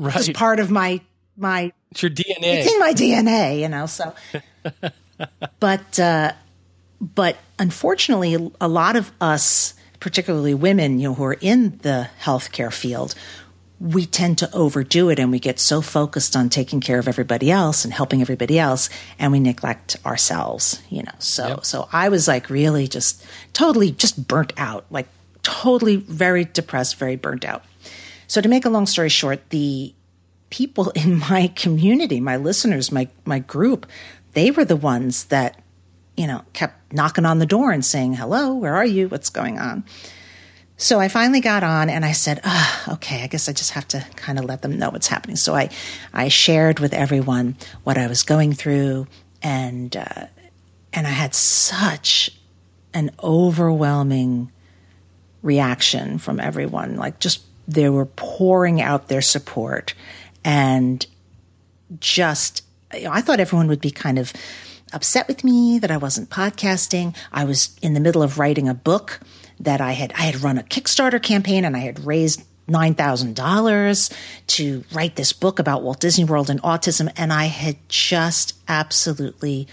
[0.00, 0.14] Right.
[0.14, 1.00] just part of my
[1.36, 2.36] my It's your DNA.
[2.42, 3.86] it's in my DNA, you know.
[3.86, 4.14] So,
[5.60, 6.32] but uh,
[7.00, 12.72] but unfortunately, a lot of us, particularly women, you know, who are in the healthcare
[12.72, 13.14] field,
[13.80, 17.50] we tend to overdo it, and we get so focused on taking care of everybody
[17.50, 21.12] else and helping everybody else, and we neglect ourselves, you know.
[21.20, 21.64] So, Yep.
[21.64, 25.06] so I was like really just totally just burnt out, like
[25.42, 27.64] totally very depressed, very burnt out.
[28.26, 29.94] So to make a long story short, the
[30.50, 33.86] people in my community, my listeners, my my group,
[34.32, 35.60] they were the ones that
[36.16, 39.08] you know kept knocking on the door and saying, "Hello, where are you?
[39.08, 39.84] What's going on?"
[40.80, 43.88] So I finally got on and I said, oh, okay, I guess I just have
[43.88, 45.34] to kind of let them know what's happening.
[45.34, 45.70] So I,
[46.14, 49.08] I shared with everyone what I was going through
[49.42, 50.26] and, uh,
[50.92, 52.30] and I had such
[52.94, 54.52] an overwhelming
[55.42, 56.94] reaction from everyone.
[56.94, 59.94] Like just they were pouring out their support
[60.48, 61.06] and
[62.00, 64.32] just, you know, I thought everyone would be kind of
[64.94, 67.14] upset with me that I wasn't podcasting.
[67.30, 69.20] I was in the middle of writing a book
[69.60, 73.36] that I had I had run a Kickstarter campaign and I had raised nine thousand
[73.36, 74.08] dollars
[74.46, 79.68] to write this book about Walt Disney World and autism, and I had just absolutely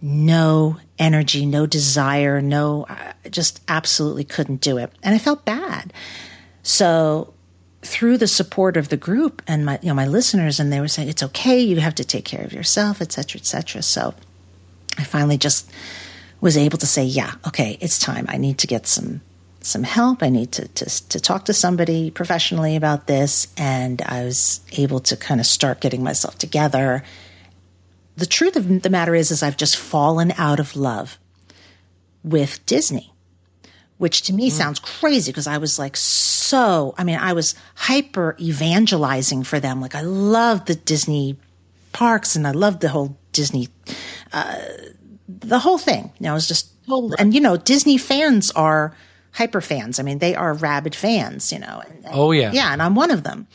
[0.00, 5.92] no energy, no desire, no, I just absolutely couldn't do it, and I felt bad.
[6.62, 7.34] So
[7.82, 10.88] through the support of the group and my you know my listeners, and they were
[10.88, 13.82] saying it's okay, you have to take care of yourself, et cetera, et cetera.
[13.82, 14.14] So
[14.98, 15.70] I finally just
[16.40, 18.26] was able to say, yeah, okay, it's time.
[18.28, 19.20] I need to get some
[19.62, 20.22] some help.
[20.22, 23.48] I need to, to, to talk to somebody professionally about this.
[23.56, 27.04] And I was able to kind of start getting myself together.
[28.16, 31.18] The truth of the matter is, is I've just fallen out of love
[32.24, 33.09] with Disney,
[34.00, 34.52] which to me Mm.
[34.52, 39.80] sounds crazy because I was like so, I mean, I was hyper evangelizing for them.
[39.80, 41.36] Like I love the Disney
[41.92, 43.68] parks and I love the whole Disney,
[44.32, 44.56] uh,
[45.28, 46.10] the whole thing.
[46.18, 46.70] You know, it was just,
[47.18, 48.96] and you know, Disney fans are
[49.32, 50.00] hyper fans.
[50.00, 51.82] I mean, they are rabid fans, you know.
[51.86, 52.52] And, and- Oh, yeah.
[52.52, 52.72] Yeah.
[52.72, 53.46] And I'm one of them.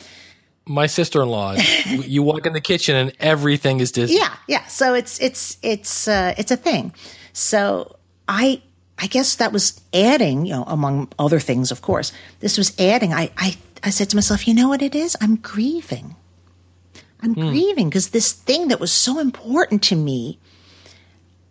[0.68, 1.54] My sister in law,
[1.86, 4.16] you walk in the kitchen and everything is Disney.
[4.18, 4.64] Yeah, yeah.
[4.66, 6.92] So it's it's it's uh, it's a thing.
[7.32, 8.62] So I
[8.98, 12.12] I guess that was adding, you know, among other things, of course.
[12.40, 13.12] This was adding.
[13.12, 15.16] I I I said to myself, you know what it is?
[15.20, 16.16] I'm grieving.
[17.20, 17.48] I'm hmm.
[17.48, 20.38] grieving because this thing that was so important to me,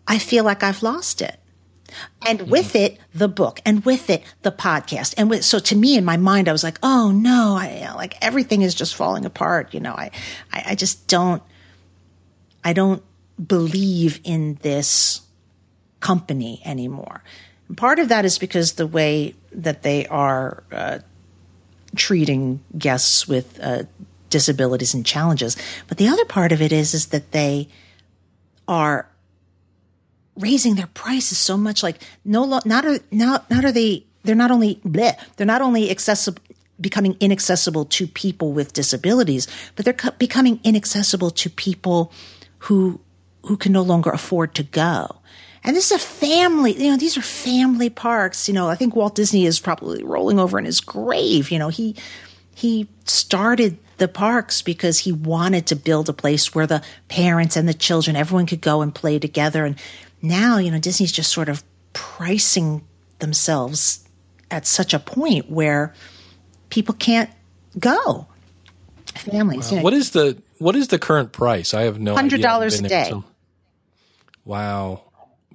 [0.07, 1.39] I feel like I've lost it.
[2.25, 2.49] And hmm.
[2.49, 6.03] with it, the book, and with it, the podcast, and with so to me in
[6.03, 9.73] my mind, I was like, "Oh no!" I like everything is just falling apart.
[9.73, 10.09] You know, I,
[10.51, 11.43] I, I just don't,
[12.63, 13.03] I don't
[13.43, 15.21] believe in this
[16.05, 17.23] company anymore.
[17.67, 20.99] And part of that is because the way that they are uh,
[21.95, 23.83] treating guests with uh,
[24.29, 27.67] disabilities and challenges, but the other part of it is is that they
[28.67, 29.09] are
[30.37, 34.51] raising their prices so much like no not are not not are they they're not
[34.51, 36.41] only bleh, they're not only accessible
[36.81, 42.11] becoming inaccessible to people with disabilities but they're co- becoming inaccessible to people
[42.67, 42.99] who
[43.47, 45.15] who can no longer afford to go
[45.65, 48.95] and this is a family you know these are family parks you know i think
[48.95, 51.95] walt disney is probably rolling over in his grave you know he
[52.53, 57.67] he started the parks because he wanted to build a place where the parents and
[57.67, 59.77] the children everyone could go and play together and
[60.21, 62.83] now you know disney's just sort of pricing
[63.19, 64.07] themselves
[64.51, 65.93] at such a point where
[66.69, 67.29] people can't
[67.79, 68.27] go
[69.15, 71.73] families you know, What is the what is the current price?
[71.73, 72.39] I have no idea.
[72.39, 73.07] $100 I haven't a day.
[73.09, 73.23] so-
[74.45, 75.01] wow.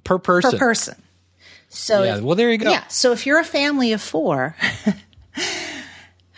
[0.03, 0.51] Per person.
[0.51, 1.01] per person
[1.69, 2.69] so Yeah, if- well, there you go.
[2.71, 4.55] yeah so if you're a family of four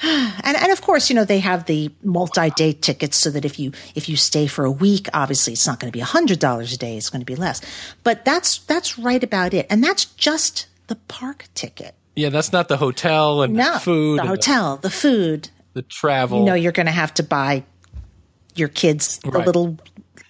[0.05, 3.71] and, and of course, you know, they have the multi-day tickets so that if you,
[3.95, 6.73] if you stay for a week, obviously it's not going to be a hundred dollars
[6.73, 6.97] a day.
[6.97, 7.61] It's going to be less,
[8.03, 9.65] but that's, that's right about it.
[9.69, 11.95] And that's just the park ticket.
[12.15, 16.39] Yeah, that's not the hotel and No, the food, the hotel, the food, the, travel.
[16.39, 17.63] you know, you're going to have to buy
[18.55, 19.45] your kids the Right.
[19.47, 19.77] little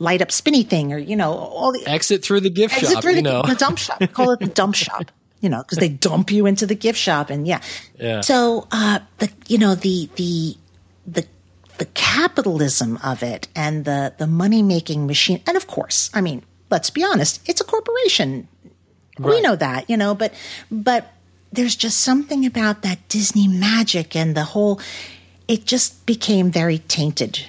[0.03, 3.01] light up spinny thing or, you know, all the exit through the gift exit shop.
[3.01, 3.99] through you the, know, the dump shop.
[4.13, 7.29] Call it the dump shop, you know, because they dump you into the gift shop,
[7.29, 7.61] and yeah.
[7.97, 8.21] Yeah.
[8.21, 10.57] So uh, the you know the the
[11.07, 11.25] the
[11.77, 16.43] the capitalism of it and the the money making machine, and of course, I mean,
[16.69, 18.47] let's be honest, it's a corporation.
[19.19, 20.33] We know that, you know, but
[20.71, 21.13] but
[21.51, 24.81] there's just something about that Disney magic and the whole.
[25.47, 27.45] It just became very tainted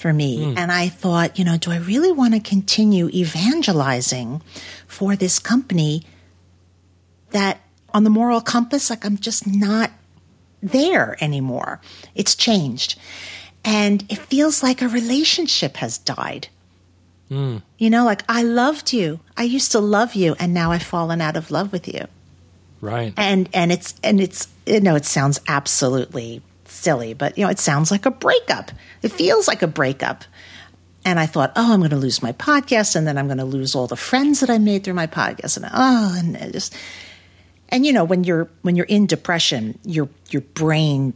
[0.00, 0.44] for me.
[0.44, 0.58] Hmm.
[0.58, 4.42] And I thought, you know, do I really want to continue evangelizing
[4.86, 6.04] for this company
[7.30, 7.60] that
[7.92, 9.90] on the moral compass, like I'm just not
[10.62, 11.80] there anymore?
[12.14, 12.98] It's changed.
[13.64, 16.48] And it feels like a relationship has died.
[17.28, 17.58] Hmm.
[17.78, 19.20] You know, like I loved you.
[19.36, 22.06] I used to love you, and now I've fallen out of love with you
[22.80, 23.12] right?
[23.16, 27.58] and and it's and it's you know it sounds absolutely silly but you know it
[27.58, 28.70] sounds like a breakup.
[29.02, 30.24] It feels like a breakup.
[31.02, 33.44] And i thought oh i'm going to lose my podcast and then i'm going to
[33.46, 36.76] lose all the friends that i made through my podcast and oh and it just
[37.70, 41.14] and you know when you're when you're in depression your your brain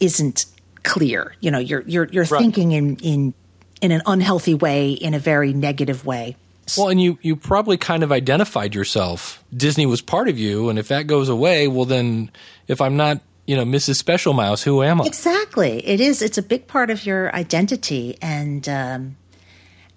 [0.00, 0.46] isn't
[0.82, 1.34] clear.
[1.40, 3.34] You know you're you're you're thinking in in
[3.82, 6.36] in an unhealthy way in a very negative way.
[6.76, 9.44] Well, and you you probably kind of identified yourself.
[9.54, 12.30] Disney was part of you, and if that goes away, well, then
[12.66, 13.96] if I'm not, you know, Mrs.
[13.96, 15.06] Special Mouse, who am I?
[15.06, 15.86] Exactly.
[15.86, 16.22] It is.
[16.22, 19.16] It's a big part of your identity, and um,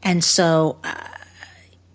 [0.03, 0.93] and so uh,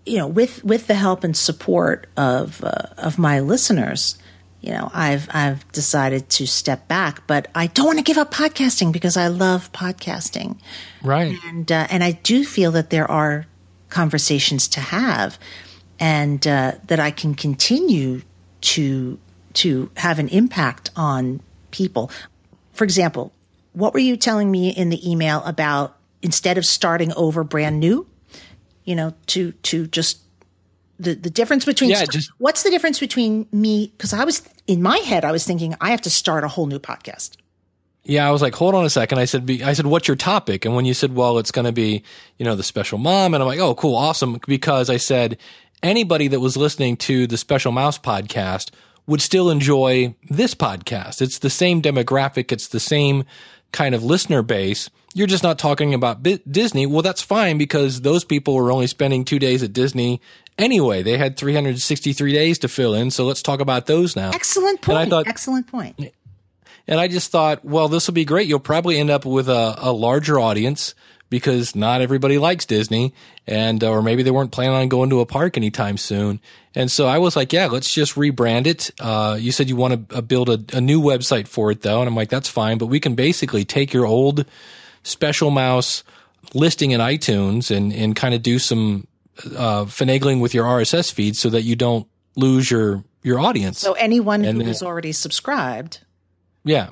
[0.07, 4.19] you know, with with the help and support of uh, of my listeners,
[4.61, 8.33] you know, I've I've decided to step back, but I don't want to give up
[8.35, 10.59] podcasting because I love podcasting,
[11.03, 11.39] Right.
[11.45, 13.47] and uh, and I do feel that there are
[13.91, 15.39] conversations to have,
[16.01, 18.23] and uh, that I can continue
[18.63, 19.19] to
[19.55, 21.41] to have an impact on
[21.71, 22.11] people.
[22.73, 23.33] For example,
[23.73, 28.07] what were you telling me in the email about instead of starting over brand new,
[28.85, 30.19] you know, to to just
[30.99, 34.81] the the difference between Yeah, just- what's the difference between me because I was in
[34.83, 37.33] my head I was thinking I have to start a whole new podcast.
[38.07, 39.19] Yeah, I was like, hold on a second.
[39.19, 40.67] I said, be, I said, what's your topic?
[40.67, 42.03] And when you said, well, it's going to be,
[42.37, 45.39] you know, the special mom, and I'm like, oh, cool, awesome, because I said
[45.83, 48.73] anybody that was listening to the Special Mouse podcast
[49.07, 51.21] would still enjoy this podcast.
[51.21, 52.53] It's the same demographic.
[52.53, 53.25] It's the same
[53.73, 54.89] kind of listener base.
[55.15, 56.87] You're just not talking about Disney.
[56.87, 60.21] Well, that's fine because those people were only spending two days at Disney
[60.59, 61.03] anyway.
[61.03, 63.11] They had 363 days to fill in.
[63.11, 64.31] So let's talk about those now.
[64.35, 65.11] Excellent And I point.
[65.11, 66.13] thought- Excellent point.
[66.87, 68.47] And I just thought, well, this will be great.
[68.49, 70.95] You'll probably end up with a, a larger audience
[71.35, 73.12] because not everybody likes Disney
[73.45, 76.39] and, or maybe they weren't planning on going to a park anytime soon.
[76.76, 78.93] And so I was like, yeah, let's just rebrand it.
[79.01, 81.99] Uh, you said you want to uh, build a, a new website for it though.
[81.99, 84.45] And I'm like, that's fine, but we can basically take your old
[85.03, 86.05] special mouse
[86.55, 89.09] listing in iTunes and, and kind of do some,
[89.57, 92.07] uh, finagling with your RSS feed so that you don't
[92.37, 93.80] lose your, your audience.
[93.80, 95.99] So anyone And who is already subscribed,
[96.62, 96.91] Yeah.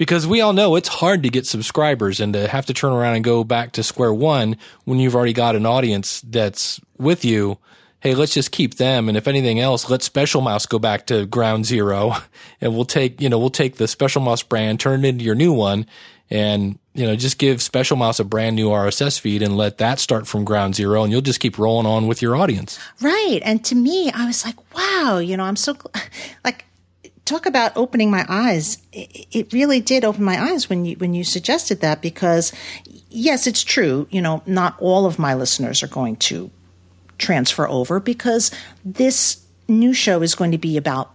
[0.00, 3.16] Because we all know it's hard to get subscribers and to have to turn around
[3.16, 7.58] and go back to square one when you've already got an audience that's with you.
[8.00, 9.10] Hey, let's just keep them.
[9.10, 12.14] And if anything else, let Special Mouse go back to ground zero
[12.62, 15.34] and we'll take, you know, we'll take the Special Mouse brand, turn it into your
[15.34, 15.84] new one
[16.30, 19.98] and, you know, just give Special Mouse a brand new RSS feed and let that
[19.98, 22.78] start from ground zero and you'll just keep rolling on with your audience.
[23.02, 23.40] right?
[23.42, 25.76] And to me, I was like, wow, you know, I'm so
[26.42, 26.64] like
[27.24, 28.78] talk about opening my eyes.
[28.92, 32.52] It, really did open my eyes when you when you suggested that because
[33.08, 34.06] yes, it's true.
[34.10, 36.50] You know, not all of my listeners are going to
[37.18, 38.50] transfer over because
[38.84, 41.14] this new show is going to be about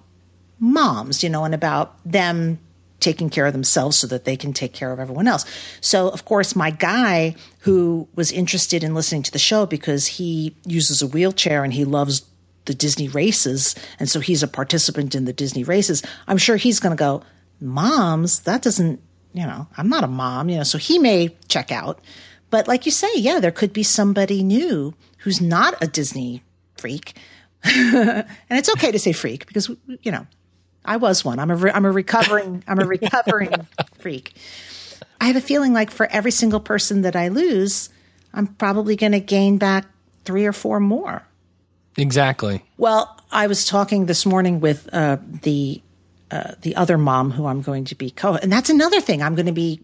[0.59, 2.59] moms, you know, and about them
[2.99, 5.45] taking care of themselves so that they can take care of everyone else.
[5.81, 10.55] So, of course, my guy who was interested in listening to the show because he
[10.65, 12.25] uses a wheelchair and he loves
[12.65, 16.79] the Disney races, and so he's a participant in the Disney races, I'm sure he's
[16.79, 17.23] going to go,
[17.61, 19.01] Moms, that doesn't,
[19.33, 22.01] you know, I'm not a mom, you know, so he may check out.
[22.49, 26.43] But like you say, yeah, there could be somebody new who's not a Disney
[26.77, 27.17] freak.
[27.63, 29.69] and it's okay to say freak because,
[30.01, 30.27] you know,
[30.83, 31.39] I was one.
[31.39, 33.51] I'm a re- I'm a recovering I'm a recovering
[33.97, 34.35] freak.
[35.19, 37.89] I have a feeling like for every single person that I lose,
[38.33, 39.85] I'm probably going to gain back
[40.25, 41.27] three or four more.
[41.97, 42.63] Exactly.
[42.77, 45.81] Well, I was talking this morning with uh, the
[46.31, 49.21] uh, the other mom who I'm going to be co, and that's another thing.
[49.21, 49.81] I'm going to be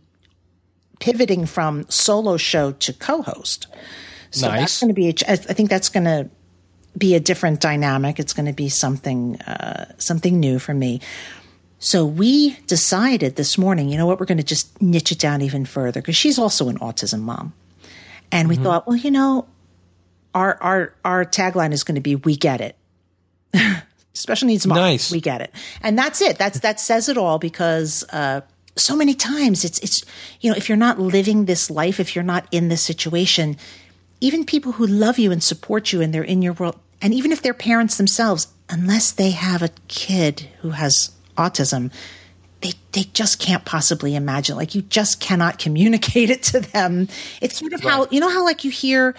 [0.99, 3.67] pivoting from solo show to co-host.
[4.31, 5.09] So that's going to be.
[5.09, 6.29] a I think that's going to
[6.97, 8.19] be a different dynamic.
[8.19, 11.01] It's going to be something uh, something new for me.
[11.79, 13.89] So we decided this morning.
[13.89, 14.19] You know what?
[14.19, 17.53] We're going to just niche it down even further because she's also an autism mom,
[18.31, 19.47] and we thought, well, you know,
[20.33, 22.75] our our our tagline is going to be "We get it."
[24.13, 24.77] Special needs mom.
[24.77, 25.11] Nice.
[25.11, 25.51] We get it,
[25.81, 26.37] and that's it.
[26.37, 28.41] That's that says it all because uh,
[28.75, 30.03] so many times it's it's
[30.41, 33.57] you know if you're not living this life, if you're not in this situation,
[34.19, 37.31] even people who love you and support you and they're in your world, and even
[37.31, 41.91] if they're parents themselves, unless they have a kid who has autism,
[42.61, 44.55] they they just can't possibly imagine.
[44.55, 47.07] Like you just cannot communicate it to them.
[47.41, 49.15] It's sort of how you know how like you hear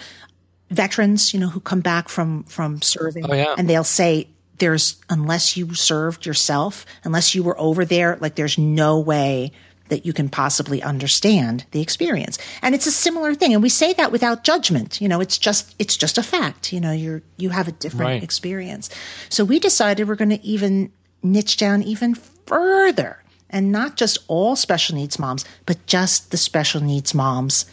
[0.71, 3.55] veterans, you know, who come back from from serving, Oh, yeah.
[3.57, 8.57] and they'll say, "There's unless you served yourself, unless you were over there, like there's
[8.57, 9.51] no way."
[9.89, 13.53] That you can possibly understand the experience, and it's a similar thing.
[13.53, 14.99] And we say that without judgment.
[15.01, 16.73] You know, it's just it's just a fact.
[16.73, 18.23] You know, you're you have a different Right.
[18.23, 18.89] experience.
[19.29, 20.89] So we decided we're going to even
[21.21, 22.15] niche down even
[22.47, 27.65] further, and not just all special needs moms, but just the special needs moms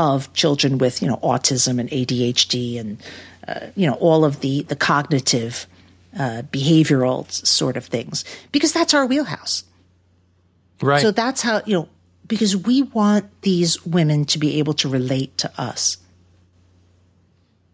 [0.00, 2.98] of children with you know autism and ADHD and
[3.46, 5.66] uh, you know all of the the cognitive
[6.18, 9.64] uh, behavioral sort of things because that's our wheelhouse.
[10.80, 11.02] Right.
[11.02, 11.88] So that's how you know
[12.26, 15.98] because we want these women to be able to relate to us.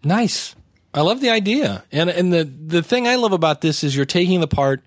[0.03, 0.55] Nice.
[0.93, 1.85] I love the idea.
[1.93, 4.83] And and the the thing I love about this is you're taking the part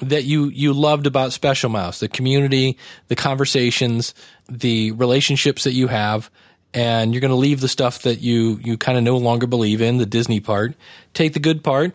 [0.00, 2.78] that you you loved about Special Mouse, the community,
[3.08, 4.14] the conversations,
[4.48, 6.30] the relationships that you have,
[6.74, 9.80] and you're going to leave the stuff that you you kind of no longer believe
[9.80, 10.74] in, the Disney part.
[11.14, 11.94] Take the good part,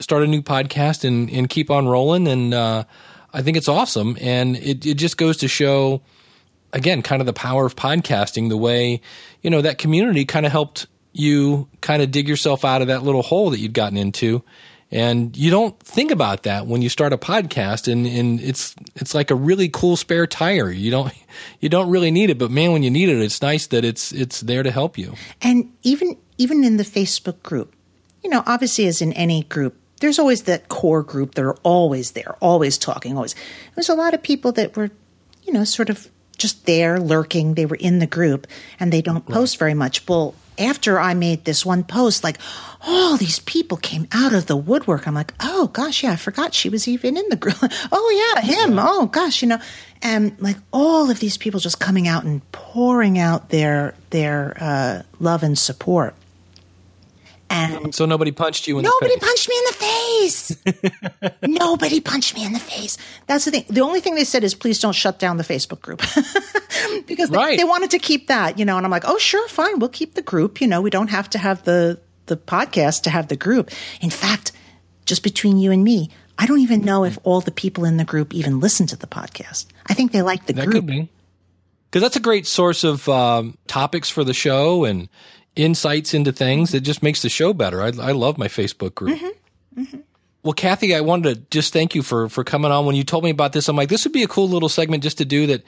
[0.00, 2.26] start a new podcast, and and keep on rolling.
[2.26, 2.84] And uh,
[3.32, 6.02] I think it's awesome, and it it just goes to show
[6.72, 9.00] again kind of the power of podcasting, the way
[9.42, 13.02] you know that community kind of helped you kind of dig yourself out of that
[13.02, 14.42] little hole that you'd gotten into
[14.90, 19.14] and you don't think about that when you start a podcast and, and it's it's
[19.14, 21.12] like a really cool spare tire you don't
[21.60, 24.12] you don't really need it but man when you need it it's nice that it's
[24.12, 27.74] it's there to help you And even even in the Facebook group,
[28.22, 32.12] you know, obviously as in any group, there's always that core group that are always
[32.12, 33.34] there, always talking, always.
[33.74, 34.90] There's a lot of people that were,
[35.42, 37.54] you know, sort of just there lurking.
[37.54, 38.46] They were in the group
[38.78, 40.06] and they don't post very much.
[40.08, 42.38] Well, after I made this one post, like
[42.80, 45.06] all these people came out of the woodwork.
[45.06, 47.56] I'm like, oh gosh, yeah, I forgot she was even in the group.
[47.92, 48.78] oh yeah, him.
[48.78, 49.60] Oh gosh, you know,
[50.02, 55.02] and like all of these people just coming out and pouring out their their uh,
[55.20, 56.14] love and support.
[57.50, 61.32] And so nobody punched you in Nobody the face punched me in the face.
[61.42, 62.98] Nobody punched me in the face.
[63.26, 63.64] That's the thing.
[63.68, 66.00] The only thing they said is please don't shut down the Facebook group
[67.06, 67.58] because they, Right.
[67.58, 68.76] they wanted to keep that, you know.
[68.76, 70.60] And I'm like, oh, sure, fine, we'll keep the group.
[70.60, 73.70] You know, we don't have to have the the podcast to have the group.
[74.02, 74.52] In fact,
[75.06, 78.04] just between you and me, I don't even know if all the people in the
[78.04, 79.66] group even listen to the podcast.
[79.86, 80.74] I think they like the that group.
[80.74, 81.08] could be
[81.90, 85.08] because that's a great source of um, topics for the show and
[85.58, 89.18] insights into things it just makes the show better i, I love my facebook group
[90.44, 92.86] Well, Kathy, I wanted to just thank you for for coming on.
[92.86, 95.02] When you told me about this, I'm like, this would be a cool little segment
[95.02, 95.62] just to do that,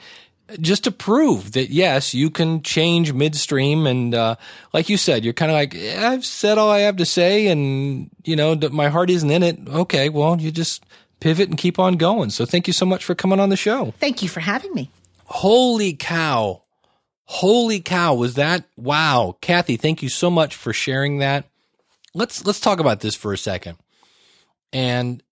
[0.61, 3.85] just to prove that yes, you can change midstream.
[3.85, 4.37] And uh,
[4.73, 7.47] like you said, you're kind of like, "Yeah, I've said all I have to say,
[7.47, 9.59] and you know, my heart isn't in it.
[9.67, 10.83] Okay, well, you just
[11.19, 12.29] pivot and keep on going.
[12.29, 13.93] So thank you so much for coming on the show.
[13.99, 14.89] Thank you for having me.
[15.25, 16.63] Holy cow.
[17.33, 18.13] Holy cow.
[18.13, 19.37] Was that wow.
[19.39, 21.45] Kathy, thank you so much for sharing that.
[22.13, 23.77] Let's let's talk about this for a second.
[24.73, 25.23] And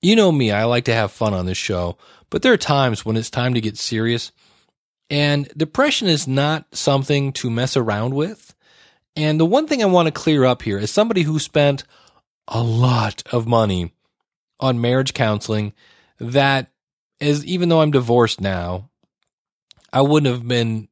[0.00, 1.98] you know me, I like to have fun on this show,
[2.30, 4.32] but there are times when it's time to get serious.
[5.10, 8.54] And depression is not something to mess around with.
[9.14, 11.84] And the one thing I want to clear up here is somebody who spent
[12.48, 13.92] a lot of money
[14.58, 15.74] on marriage counseling
[16.18, 16.70] that
[17.20, 18.88] is even though I'm divorced now,
[19.92, 20.88] I wouldn't have been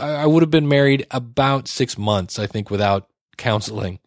[0.00, 3.98] I would have been married about 6 months I think without counseling.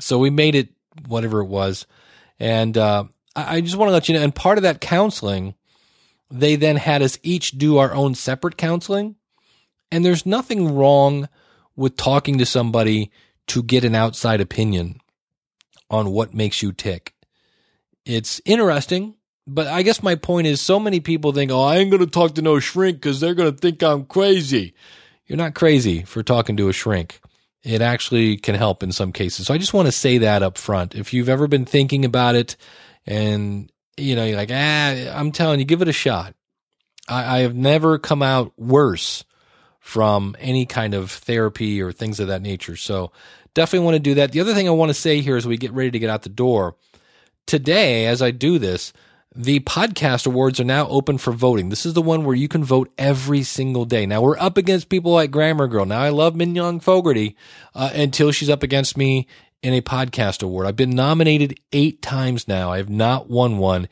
[0.00, 0.70] So we made it
[1.06, 1.86] whatever it was.
[2.38, 3.04] And uh,
[3.34, 5.54] I just want to let you know and part of that counseling
[6.30, 9.16] they then had us each do our own separate counseling.
[9.90, 11.28] And there's nothing wrong
[11.76, 13.10] with talking to somebody
[13.48, 15.00] to get an outside opinion
[15.88, 17.14] on what makes you tick.
[18.04, 19.14] It's interesting,
[19.46, 22.10] but I guess my point is so many people think, oh, I ain't going to
[22.10, 24.74] talk to no shrink because they're going to think I'm crazy.
[25.26, 27.20] You're not crazy for talking to a shrink.
[27.62, 29.46] It actually can help in some cases.
[29.46, 30.94] So I just want to say that up front.
[30.94, 32.56] If you've ever been thinking about it
[33.06, 36.34] and, you know, you're like, ah, I'm telling you, give it a shot.
[37.08, 39.24] I, I have never come out worse
[39.80, 42.76] from any kind of therapy or things of that nature.
[42.76, 43.12] So
[43.54, 44.32] definitely want to do that.
[44.32, 46.22] The other thing I want to say here as we get ready to get out
[46.22, 46.76] the door
[47.46, 48.92] today, as I do this,
[49.36, 51.68] the podcast awards are now open for voting.
[51.68, 54.06] This is the one where you can vote every single day.
[54.06, 55.84] Now we're up against people like Grammar Girl.
[55.84, 57.36] Now I love Mignon Fogarty
[57.74, 59.26] uh, until she's up against me
[59.62, 60.66] in a podcast award.
[60.66, 62.72] I've been nominated eight times now.
[62.72, 63.90] I have not won one,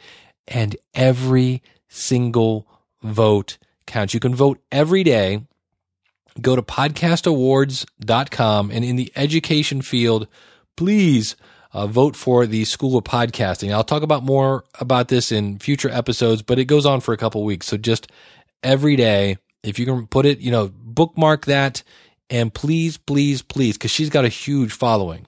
[0.48, 2.66] and every single
[3.02, 4.14] vote counts.
[4.14, 5.46] You can vote every day.
[6.40, 10.26] Go to podcastawards.com and in the education field,
[10.76, 11.36] please
[11.74, 13.72] uh, vote for the School of Podcasting.
[13.72, 17.16] I'll talk about more about this in future episodes, but it goes on for a
[17.16, 17.66] couple weeks.
[17.66, 18.10] So just
[18.62, 21.82] every day, if you can put it, you know, bookmark that
[22.30, 25.26] and please, please, please, because she's got a huge following.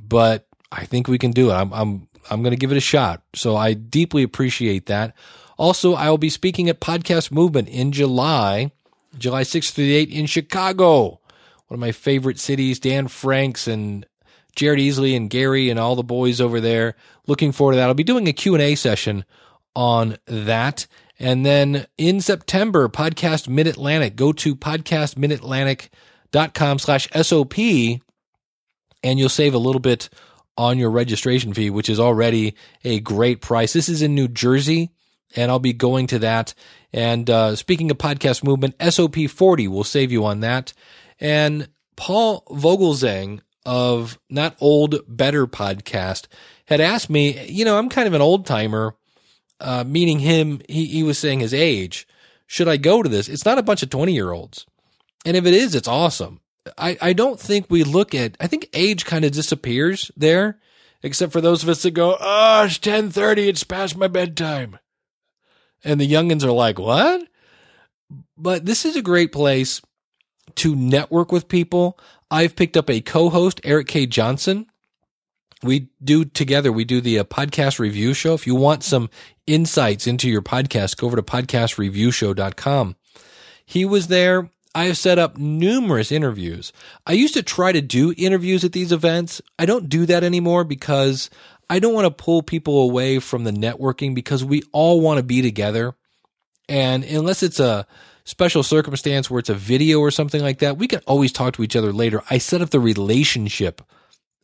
[0.00, 1.54] But I think we can do it.
[1.54, 3.22] I'm I'm I'm going to give it a shot.
[3.34, 5.14] So I deeply appreciate that.
[5.58, 8.70] Also, I will be speaking at Podcast Movement in July,
[9.18, 11.20] July 6th through the 8th in Chicago,
[11.66, 12.78] one of my favorite cities.
[12.78, 14.06] Dan Franks and
[14.56, 16.94] Jared Easley and Gary and all the boys over there.
[17.26, 17.88] Looking forward to that.
[17.88, 19.24] I'll be doing a Q&A session
[19.74, 20.86] on that.
[21.18, 24.16] And then in September, Podcast Mid Atlantic.
[24.16, 27.58] Go to podcastmidatlantic.com slash SOP
[29.04, 30.08] and you'll save a little bit
[30.56, 33.72] on your registration fee, which is already a great price.
[33.72, 34.90] This is in New Jersey,
[35.34, 36.54] and I'll be going to that.
[36.92, 40.72] And uh, speaking of podcast movement, SOP 40 will save you on that.
[41.18, 46.26] And Paul Vogelzang of Not Old Better podcast
[46.66, 48.96] had asked me, you know, I'm kind of an old timer.
[49.60, 52.06] uh, meaning him, he, he was saying his age.
[52.46, 53.28] Should I go to this?
[53.28, 54.66] It's not a bunch of 20 year olds.
[55.24, 56.40] And if it is, it's awesome.
[56.76, 60.58] I, I don't think we look at, I think age kind of disappears there,
[61.02, 63.48] except for those of us that go, oh, it's 1030.
[63.48, 64.78] It's past my bedtime.
[65.84, 67.22] And the youngins are like, what?
[68.36, 69.80] But this is a great place
[70.56, 71.98] to network with people.
[72.32, 74.06] I've picked up a co-host, Eric K.
[74.06, 74.64] Johnson.
[75.62, 78.32] We do together, we do the uh, podcast review show.
[78.32, 79.10] If you want some
[79.46, 82.96] insights into your podcast, go over to podcastreviewshow.com.
[83.66, 84.50] He was there.
[84.74, 86.72] I have set up numerous interviews.
[87.06, 89.42] I used to try to do interviews at these events.
[89.58, 91.28] I don't do that anymore because
[91.68, 95.22] I don't want to pull people away from the networking because we all want to
[95.22, 95.94] be together.
[96.66, 97.86] And unless it's a
[98.24, 101.62] special circumstance where it's a video or something like that, we can always talk to
[101.62, 102.22] each other later.
[102.30, 103.82] I set up the relationship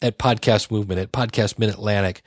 [0.02, 2.22] at Podcast Movement, at Podcast Mid Atlantic.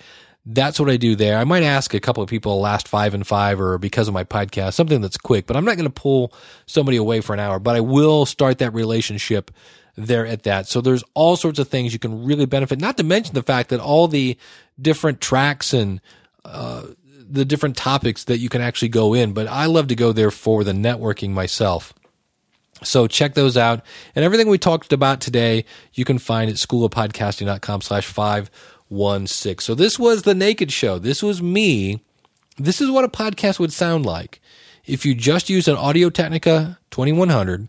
[0.45, 1.37] That's what I do there.
[1.37, 4.23] I might ask a couple of people last five and five or because of my
[4.23, 6.33] podcast, something that's quick, but I'm not going to pull
[6.65, 9.51] somebody away for an hour, but I will start that relationship
[9.95, 10.67] there at that.
[10.67, 13.69] So there's all sorts of things you can really benefit, not to mention the fact
[13.69, 14.37] that all the
[14.81, 16.01] different tracks and,
[16.43, 16.83] uh,
[17.31, 20.31] the different topics that you can actually go in, but I love to go there
[20.31, 21.93] for the networking myself.
[22.83, 23.85] So check those out.
[24.15, 29.59] And everything we talked about today, you can find at schoolofpodcasting.com slash 516.
[29.59, 30.99] So this was the Naked Show.
[30.99, 32.03] This was me.
[32.57, 34.41] This is what a podcast would sound like.
[34.85, 37.67] If you just use an Audio Technica 2100,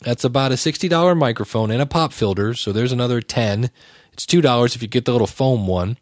[0.00, 2.54] that's about a $60 microphone and a pop filter.
[2.54, 3.70] So there's another 10.
[4.12, 5.96] It's $2 if you get the little foam one.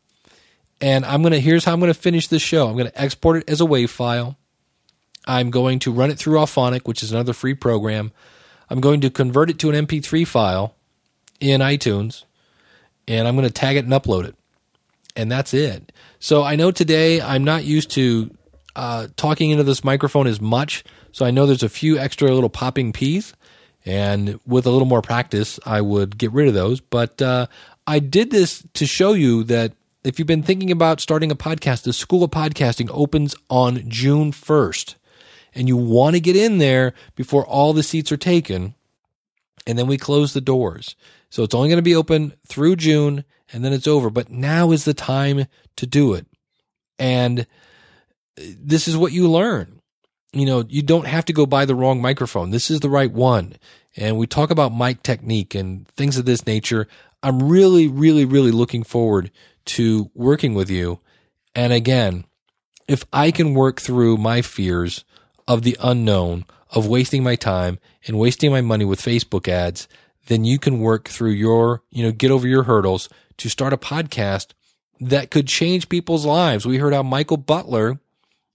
[0.81, 2.69] And I'm going to, here's how I'm going to finish this show.
[2.69, 4.37] I'm going to export it as a WAV file.
[5.27, 8.13] I'm going to run it through Auphonic, which is another free program.
[8.71, 10.75] I'm going to convert it to an MP3 file
[11.41, 12.25] in iTunes,
[13.07, 14.35] and I'm going to tag it and upload it.
[15.17, 15.93] And that's it.
[16.19, 18.31] So I know today I'm not used to
[18.77, 20.85] uh, talking into this microphone as much.
[21.13, 23.35] So I know there's a few extra little popping P's.
[23.85, 26.81] And with a little more practice, I would get rid of those.
[26.81, 27.47] But uh,
[27.87, 29.73] I did this to show you that
[30.05, 34.33] if you've been thinking about starting a podcast, the School of Podcasting opens on June
[34.33, 34.95] 1st.
[35.55, 38.75] And you want to get in there before all the seats are taken.
[39.67, 40.97] And then we close the doors.
[41.29, 44.11] So it's only going to be open through June and then it's over.
[44.11, 45.47] But now is the time
[45.77, 46.27] to do it.
[46.99, 47.45] And uh,
[48.37, 49.81] this is what you learn.
[50.33, 52.51] You know, you don't have to go buy the wrong microphone.
[52.51, 53.55] This is the right one.
[53.97, 56.87] And we talk about mic technique and things of this nature.
[57.23, 59.33] I'm really, really, really looking forward
[59.67, 61.01] to working with you.
[61.55, 62.25] And again,
[62.89, 65.05] if I can work through my fears
[65.47, 69.89] of the unknown, of wasting my time and wasting my money with Facebook ads,
[70.27, 73.09] then you can work through your, you know, get over your hurdles
[73.39, 74.53] to start a podcast
[75.01, 76.67] that could change people's lives.
[76.67, 77.99] We heard how Michael Butler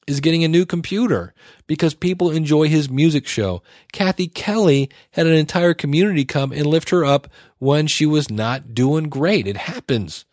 [0.07, 1.33] is getting a new computer
[1.67, 3.63] because people enjoy his music show.
[3.91, 7.27] Kathy Kelly had an entire community come and lift her up
[7.57, 9.47] when she was not doing great.
[9.47, 10.25] It happens.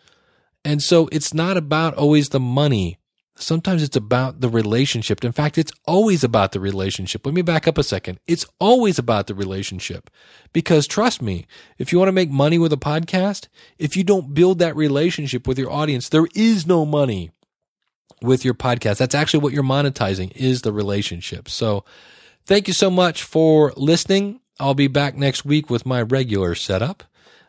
[0.65, 2.99] And so it's not about always the money.
[3.35, 5.25] Sometimes it's about the relationship.
[5.25, 7.27] In fact, it's always about the relationship.
[7.27, 8.21] Let me back up a second.
[8.27, 10.11] It's always about the relationship.
[10.53, 11.47] Because trust me,
[11.79, 13.49] if you want to make money with a podcast,
[13.79, 17.31] if you don't build that relationship with your audience, there is no money
[18.21, 18.99] with your podcast.
[18.99, 21.49] That's actually what you're monetizing is the relationship.
[21.49, 21.85] So
[22.45, 24.41] thank you so much for listening.
[24.61, 27.03] I'll be back next week with my regular setup.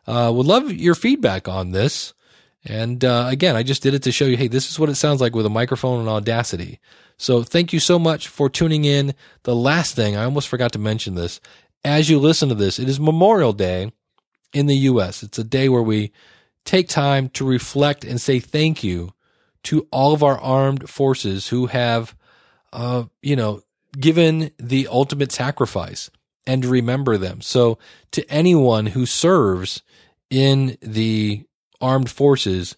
[0.07, 2.13] Uh, would love your feedback on this.
[2.65, 4.95] And uh, again, I just did it to show you, hey, this is what it
[4.95, 6.79] sounds like with a microphone and Audacity.
[7.17, 9.13] So thank you so much for tuning in.
[9.43, 11.39] The last thing, I almost forgot to mention this.
[11.83, 13.91] As you listen to this, it is Memorial Day
[14.53, 15.23] in the U.S.
[15.23, 16.11] It's a day where we
[16.63, 19.13] take time to reflect and say thank you
[19.63, 22.15] to all of our armed forces who have,
[22.71, 23.61] uh, you know,
[23.99, 26.09] given the ultimate sacrifice
[26.47, 27.41] and remember them.
[27.41, 27.77] So
[28.11, 29.81] to anyone who serves
[30.29, 31.45] in the
[31.81, 32.75] armed forces,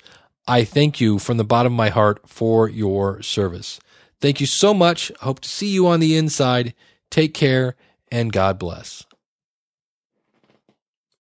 [0.48, 3.80] I thank you from the bottom of my heart for your service.
[4.22, 5.12] Thank you so much.
[5.22, 6.74] Hope to see you on the inside.
[7.10, 7.76] Take care
[8.12, 9.06] and God bless.